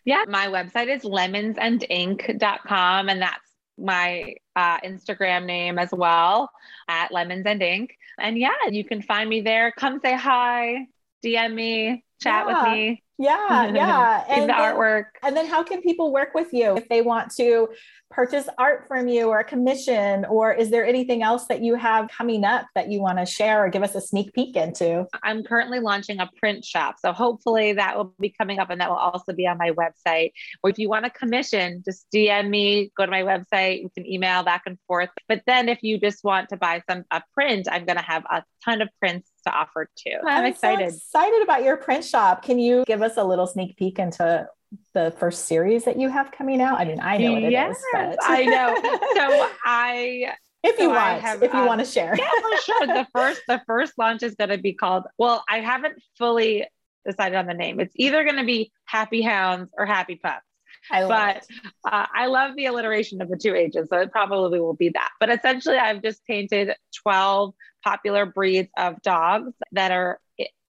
Yeah, 0.05 0.25
my 0.29 0.49
website 0.49 0.95
is 0.95 1.03
lemonsandink.com 1.03 3.09
and 3.09 3.23
that's 3.23 3.41
my 3.77 4.35
uh, 4.57 4.81
Instagram 4.81 5.47
name 5.47 5.79
as 5.79 5.91
well 5.93 6.51
at 6.89 7.13
Lemons 7.13 7.47
and 7.47 7.63
Ink. 7.63 7.97
And 8.19 8.39
yeah, 8.39 8.69
you 8.71 8.85
can 8.85 9.03
find 9.03 9.29
me 9.29 9.41
there. 9.41 9.73
Come 9.73 10.01
say 10.01 10.17
hi, 10.17 10.87
DM 11.25 11.55
me, 11.55 12.05
chat 12.25 12.47
yeah. 12.49 12.63
with 12.63 12.73
me. 12.73 13.03
Yeah, 13.17 13.67
yeah. 13.75 14.25
and 14.29 14.43
the 14.43 14.47
then, 14.49 14.57
artwork. 14.57 15.05
And 15.23 15.37
then 15.37 15.47
how 15.47 15.63
can 15.63 15.83
people 15.83 16.13
work 16.13 16.35
with 16.35 16.53
you 16.53 16.77
if 16.77 16.89
they 16.89 17.01
want 17.01 17.33
to 17.37 17.69
purchase 18.11 18.49
art 18.59 18.87
from 18.89 19.09
you 19.09 19.29
or 19.29 19.41
a 19.41 19.45
commission? 19.45 20.25
Or 20.25 20.53
is 20.53 20.71
there 20.71 20.85
anything 20.85 21.23
else 21.23 21.47
that 21.47 21.63
you 21.63 21.77
have 21.77 22.09
coming 22.09 22.45
up 22.45 22.67
that 22.75 22.91
you 22.91 23.01
want 23.01 23.19
to 23.19 23.27
share 23.27 23.65
or 23.65 23.69
give 23.69 23.83
us 23.83 23.95
a 23.95 24.01
sneak 24.01 24.33
peek 24.33 24.57
into? 24.57 25.07
I'm 25.23 25.45
currently 25.45 25.81
launching 25.81 26.19
a 26.19 26.29
print 26.39 26.65
shop. 26.65 26.97
So 26.99 27.13
hopefully 27.13 27.73
that 27.75 27.97
will 27.97 28.15
be 28.19 28.35
coming 28.37 28.59
up 28.59 28.71
and 28.71 28.81
that 28.81 28.91
will 28.91 28.97
also 28.97 29.33
be 29.33 29.47
on 29.47 29.59
my 29.59 29.71
website. 29.71 30.33
Or 30.63 30.71
if 30.71 30.79
you 30.79 30.89
want 30.89 31.07
a 31.07 31.11
commission, 31.11 31.83
just 31.85 32.07
DM 32.13 32.49
me, 32.49 32.91
go 32.97 33.05
to 33.05 33.11
my 33.11 33.23
website. 33.23 33.83
You 33.83 33.91
can 33.95 34.07
email 34.07 34.43
back 34.43 34.63
and 34.67 34.79
forth. 34.89 35.11
But 35.29 35.43
then 35.47 35.69
if 35.69 35.83
you 35.83 35.99
just 35.99 36.25
want 36.25 36.49
to 36.49 36.57
buy 36.57 36.83
some 36.89 37.05
a 37.11 37.23
print, 37.33 37.69
I'm 37.71 37.85
going 37.85 37.99
to 37.99 38.05
have 38.05 38.25
a 38.25 38.43
ton 38.65 38.83
of 38.83 38.89
prints 38.99 39.31
to 39.45 39.51
offer 39.51 39.89
too. 39.97 40.17
I'm, 40.27 40.45
I'm 40.45 40.47
excited. 40.47 40.91
So 40.91 40.97
excited 40.97 41.43
about 41.43 41.63
your 41.63 41.77
print 41.77 42.05
shop. 42.05 42.43
Can 42.43 42.59
you 42.59 42.85
give 42.87 43.03
us 43.03 43.17
a 43.17 43.25
little 43.25 43.47
sneak 43.47 43.77
peek 43.77 43.99
into 43.99 44.49
the 44.93 45.15
first 45.19 45.47
series 45.47 45.85
that 45.85 45.99
you 45.99 46.09
have 46.09 46.33
coming 46.33 46.61
out? 46.61 46.81
I 46.81 46.85
mean, 46.85 47.01
I 47.01 47.19
know 47.19 47.33
what 47.33 47.45
it 47.45 47.53
yes, 47.53 47.77
is, 47.77 47.85
but... 47.93 48.19
I 48.23 48.45
know. 48.45 48.75
So 49.15 49.49
I 49.65 50.35
if 50.65 50.79
you 50.79 50.87
so 50.87 50.91
want 50.91 51.21
have, 51.21 51.43
if 51.43 51.53
you 51.53 51.61
um, 51.61 51.67
want 51.67 51.81
to 51.81 51.87
share 51.87 52.15
yeah 52.17 52.31
for 52.41 52.63
sure 52.63 52.87
the 52.87 53.07
first 53.15 53.43
the 53.47 53.63
first 53.67 53.93
launch 53.99 54.23
is 54.23 54.35
going 54.35 54.49
to 54.49 54.59
be 54.59 54.73
called 54.73 55.05
well 55.19 55.45
i 55.49 55.61
haven't 55.61 56.03
fully 56.17 56.67
decided 57.07 57.37
on 57.37 57.47
the 57.47 57.55
name 57.55 57.79
it's 57.79 57.93
either 57.97 58.25
going 58.25 58.37
to 58.37 58.45
be 58.45 58.73
happy 58.87 59.21
hounds 59.21 59.71
or 59.77 59.85
happy 59.85 60.17
pups 60.17 60.43
I 60.91 61.07
but 61.07 61.47
uh, 61.91 62.07
I 62.15 62.27
love 62.27 62.57
the 62.57 62.67
alliteration 62.67 63.23
of 63.23 63.29
the 63.29 63.37
two 63.37 63.55
H's, 63.55 63.89
so 63.89 63.99
it 63.99 64.13
probably 64.13 64.61
will 64.61 64.75
be 64.75 64.91
that. 64.91 65.11
But 65.21 65.31
essentially, 65.31 65.77
I've 65.77 66.03
just 66.03 66.25
painted 66.27 66.75
12 67.03 67.55
popular 67.83 68.27
breeds 68.27 68.71
of 68.77 69.01
dogs 69.03 69.53
that 69.73 69.91
are 69.91 70.21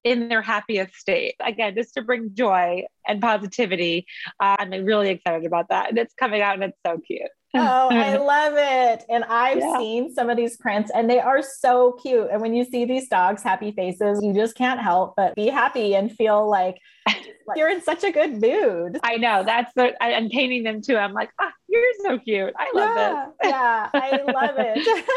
in 0.06 0.28
their 0.28 0.40
happiest 0.40 0.94
state. 0.94 1.34
Again, 1.40 1.74
just 1.74 1.94
to 1.94 2.02
bring 2.02 2.30
joy 2.32 2.84
and 3.08 3.20
positivity. 3.20 4.06
Uh, 4.38 4.54
I'm 4.60 4.70
really 4.84 5.08
excited 5.08 5.44
about 5.44 5.68
that. 5.70 5.88
And 5.88 5.98
it's 5.98 6.14
coming 6.14 6.42
out 6.42 6.54
and 6.54 6.62
it's 6.62 6.78
so 6.86 6.98
cute. 7.04 7.22
Oh, 7.58 7.88
I 7.90 8.16
love 8.16 8.54
it. 8.56 9.04
And 9.08 9.24
I've 9.24 9.58
yeah. 9.58 9.78
seen 9.78 10.14
some 10.14 10.30
of 10.30 10.36
these 10.36 10.56
prints 10.56 10.90
and 10.94 11.08
they 11.08 11.20
are 11.20 11.42
so 11.42 11.92
cute. 12.02 12.28
And 12.30 12.40
when 12.40 12.54
you 12.54 12.64
see 12.64 12.84
these 12.84 13.08
dogs' 13.08 13.42
happy 13.42 13.72
faces, 13.72 14.22
you 14.22 14.32
just 14.34 14.56
can't 14.56 14.80
help 14.80 15.14
but 15.16 15.34
be 15.34 15.48
happy 15.48 15.94
and 15.94 16.10
feel 16.10 16.48
like 16.48 16.76
you're 17.56 17.70
in 17.70 17.82
such 17.82 18.04
a 18.04 18.10
good 18.10 18.40
mood. 18.40 18.98
I 19.02 19.16
know. 19.16 19.44
That's 19.44 19.72
the, 19.74 19.94
I, 20.02 20.10
am 20.10 20.28
painting 20.28 20.64
them 20.64 20.82
too. 20.82 20.96
I'm 20.96 21.12
like, 21.12 21.30
ah, 21.40 21.52
you're 21.68 21.82
so 22.02 22.18
cute. 22.18 22.52
I 22.58 22.70
love 22.74 22.96
yeah, 22.96 23.26
this. 23.42 23.50
yeah, 23.50 23.90
I 23.94 24.22
love 24.32 24.54
it. 24.58 25.08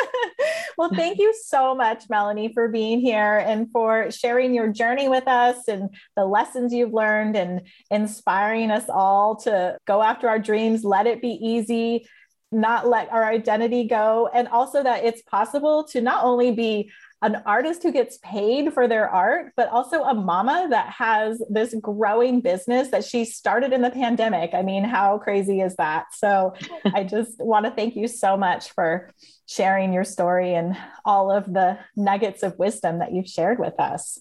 well, 0.77 0.89
thank 0.93 1.17
you 1.17 1.33
so 1.45 1.73
much, 1.73 2.03
Melanie, 2.09 2.53
for 2.53 2.67
being 2.67 2.99
here 2.99 3.37
and 3.45 3.71
for 3.71 4.11
sharing 4.11 4.53
your 4.53 4.67
journey 4.67 5.09
with 5.09 5.27
us 5.27 5.67
and 5.67 5.89
the 6.15 6.25
lessons 6.25 6.73
you've 6.73 6.93
learned 6.93 7.35
and 7.35 7.61
inspiring 7.89 8.71
us 8.71 8.85
all 8.89 9.35
to 9.37 9.77
go 9.87 10.01
after 10.01 10.27
our 10.27 10.39
dreams, 10.39 10.83
let 10.83 11.07
it 11.07 11.21
be 11.21 11.39
easy 11.41 12.07
not 12.51 12.87
let 12.87 13.11
our 13.11 13.23
identity 13.23 13.85
go 13.85 14.29
and 14.33 14.47
also 14.47 14.83
that 14.83 15.03
it's 15.03 15.21
possible 15.21 15.83
to 15.83 16.01
not 16.01 16.23
only 16.23 16.51
be 16.51 16.91
an 17.21 17.41
artist 17.45 17.83
who 17.83 17.91
gets 17.91 18.17
paid 18.23 18.73
for 18.73 18.87
their 18.87 19.09
art, 19.09 19.51
but 19.57 19.67
also 19.69 20.03
a 20.03 20.13
mama 20.13 20.67
that 20.69 20.89
has 20.89 21.41
this 21.49 21.75
growing 21.81 22.39
business 22.39 22.89
that 22.89 23.03
she 23.03 23.25
started 23.25 23.73
in 23.73 23.81
the 23.81 23.89
pandemic. 23.89 24.53
I 24.53 24.61
mean, 24.61 24.85
how 24.85 25.17
crazy 25.17 25.59
is 25.59 25.75
that? 25.75 26.05
So 26.13 26.53
I 26.93 27.03
just 27.03 27.37
want 27.39 27.65
to 27.65 27.71
thank 27.71 27.95
you 27.95 28.07
so 28.07 28.37
much 28.37 28.71
for 28.71 29.11
sharing 29.47 29.91
your 29.91 30.05
story 30.05 30.53
and 30.53 30.77
all 31.03 31.29
of 31.29 31.45
the 31.45 31.77
nuggets 31.97 32.41
of 32.41 32.57
wisdom 32.57 32.99
that 32.99 33.11
you've 33.11 33.27
shared 33.27 33.59
with 33.59 33.77
us. 33.79 34.17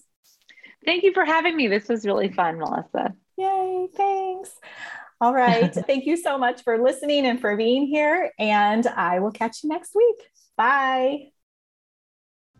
Thank 0.85 1.03
you 1.03 1.13
for 1.13 1.23
having 1.23 1.55
me. 1.55 1.67
This 1.67 1.87
was 1.87 2.05
really 2.05 2.31
fun, 2.31 2.59
Melissa. 2.59 3.13
Yay, 3.37 3.87
thanks. 3.95 4.51
All 5.21 5.33
right. 5.33 5.73
Thank 5.87 6.05
you 6.05 6.17
so 6.17 6.37
much 6.37 6.63
for 6.63 6.77
listening 6.81 7.25
and 7.25 7.39
for 7.39 7.55
being 7.57 7.87
here. 7.87 8.31
And 8.39 8.87
I 8.87 9.19
will 9.19 9.31
catch 9.31 9.63
you 9.63 9.69
next 9.69 9.95
week. 9.95 10.17
Bye. 10.57 11.31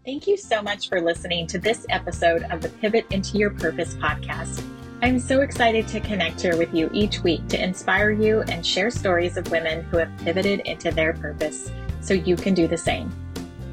Thank 0.05 0.27
you 0.27 0.37
so 0.37 0.61
much 0.61 0.89
for 0.89 1.01
listening 1.01 1.45
to 1.47 1.59
this 1.59 1.85
episode 1.89 2.43
of 2.43 2.61
the 2.61 2.69
Pivot 2.69 3.05
into 3.11 3.37
Your 3.37 3.51
Purpose 3.51 3.93
podcast. 3.95 4.63
I'm 5.01 5.19
so 5.19 5.41
excited 5.41 5.87
to 5.89 5.99
connect 5.99 6.41
here 6.41 6.57
with 6.57 6.73
you 6.73 6.89
each 6.93 7.19
week 7.19 7.47
to 7.49 7.61
inspire 7.61 8.11
you 8.11 8.41
and 8.43 8.65
share 8.65 8.89
stories 8.91 9.37
of 9.37 9.49
women 9.51 9.83
who 9.83 9.97
have 9.97 10.11
pivoted 10.19 10.61
into 10.61 10.91
their 10.91 11.13
purpose 11.13 11.71
so 12.01 12.13
you 12.13 12.35
can 12.35 12.53
do 12.53 12.67
the 12.67 12.77
same. 12.77 13.11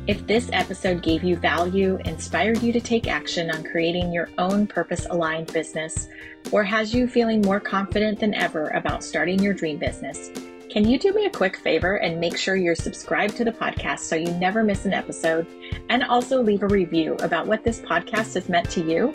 If 0.06 0.24
this 0.24 0.48
episode 0.52 1.02
gave 1.02 1.24
you 1.24 1.34
value, 1.34 1.98
inspired 2.04 2.62
you 2.62 2.72
to 2.72 2.80
take 2.80 3.08
action 3.08 3.50
on 3.50 3.64
creating 3.64 4.12
your 4.12 4.28
own 4.38 4.68
purpose 4.68 5.04
aligned 5.10 5.52
business, 5.52 6.08
or 6.52 6.62
has 6.62 6.94
you 6.94 7.08
feeling 7.08 7.40
more 7.40 7.58
confident 7.58 8.20
than 8.20 8.32
ever 8.32 8.68
about 8.68 9.02
starting 9.02 9.42
your 9.42 9.52
dream 9.52 9.78
business, 9.78 10.30
can 10.70 10.88
you 10.88 10.96
do 10.96 11.12
me 11.12 11.26
a 11.26 11.30
quick 11.30 11.56
favor 11.56 11.96
and 11.96 12.20
make 12.20 12.36
sure 12.36 12.54
you're 12.54 12.76
subscribed 12.76 13.36
to 13.36 13.44
the 13.44 13.50
podcast 13.50 14.00
so 14.00 14.14
you 14.14 14.30
never 14.34 14.62
miss 14.62 14.84
an 14.84 14.92
episode? 14.92 15.44
And 15.88 16.04
also 16.04 16.40
leave 16.40 16.62
a 16.62 16.68
review 16.68 17.14
about 17.14 17.48
what 17.48 17.64
this 17.64 17.80
podcast 17.80 18.34
has 18.34 18.48
meant 18.48 18.70
to 18.70 18.84
you. 18.84 19.10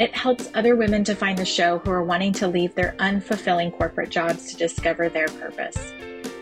It 0.00 0.16
helps 0.16 0.50
other 0.54 0.74
women 0.74 1.04
to 1.04 1.14
find 1.14 1.38
the 1.38 1.44
show 1.44 1.78
who 1.78 1.92
are 1.92 2.02
wanting 2.02 2.32
to 2.34 2.48
leave 2.48 2.74
their 2.74 2.96
unfulfilling 2.98 3.72
corporate 3.76 4.10
jobs 4.10 4.50
to 4.50 4.56
discover 4.56 5.08
their 5.08 5.28
purpose. 5.28 5.92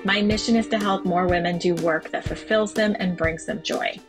My 0.05 0.21
mission 0.21 0.57
is 0.57 0.67
to 0.69 0.79
help 0.79 1.05
more 1.05 1.29
women 1.29 1.59
do 1.59 1.77
work 1.77 2.11
that 2.11 2.25
fulfills 2.25 2.75
them 2.75 2.97
and 2.99 3.17
brings 3.17 3.47
them 3.47 3.63
joy. 3.63 4.01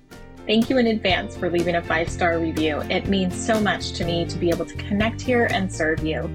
Thank 0.47 0.67
you 0.69 0.79
in 0.79 0.88
advance 0.88 1.38
for 1.38 1.51
leaving 1.51 1.75
a 1.75 1.84
five 1.84 2.10
star 2.10 2.39
review. 2.39 2.82
It 2.89 3.08
means 3.08 3.36
so 3.36 3.60
much 3.60 3.91
to 3.93 4.06
me 4.06 4.25
to 4.25 4.38
be 4.39 4.49
able 4.49 4.65
to 4.65 4.75
connect 4.75 5.21
here 5.21 5.45
and 5.51 5.71
serve 5.71 6.03
you. 6.03 6.27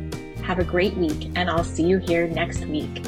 Have 0.44 0.60
a 0.60 0.64
great 0.64 0.96
week, 0.96 1.30
and 1.34 1.50
I'll 1.50 1.64
see 1.64 1.82
you 1.82 1.98
here 1.98 2.28
next 2.28 2.66
week. 2.66 3.02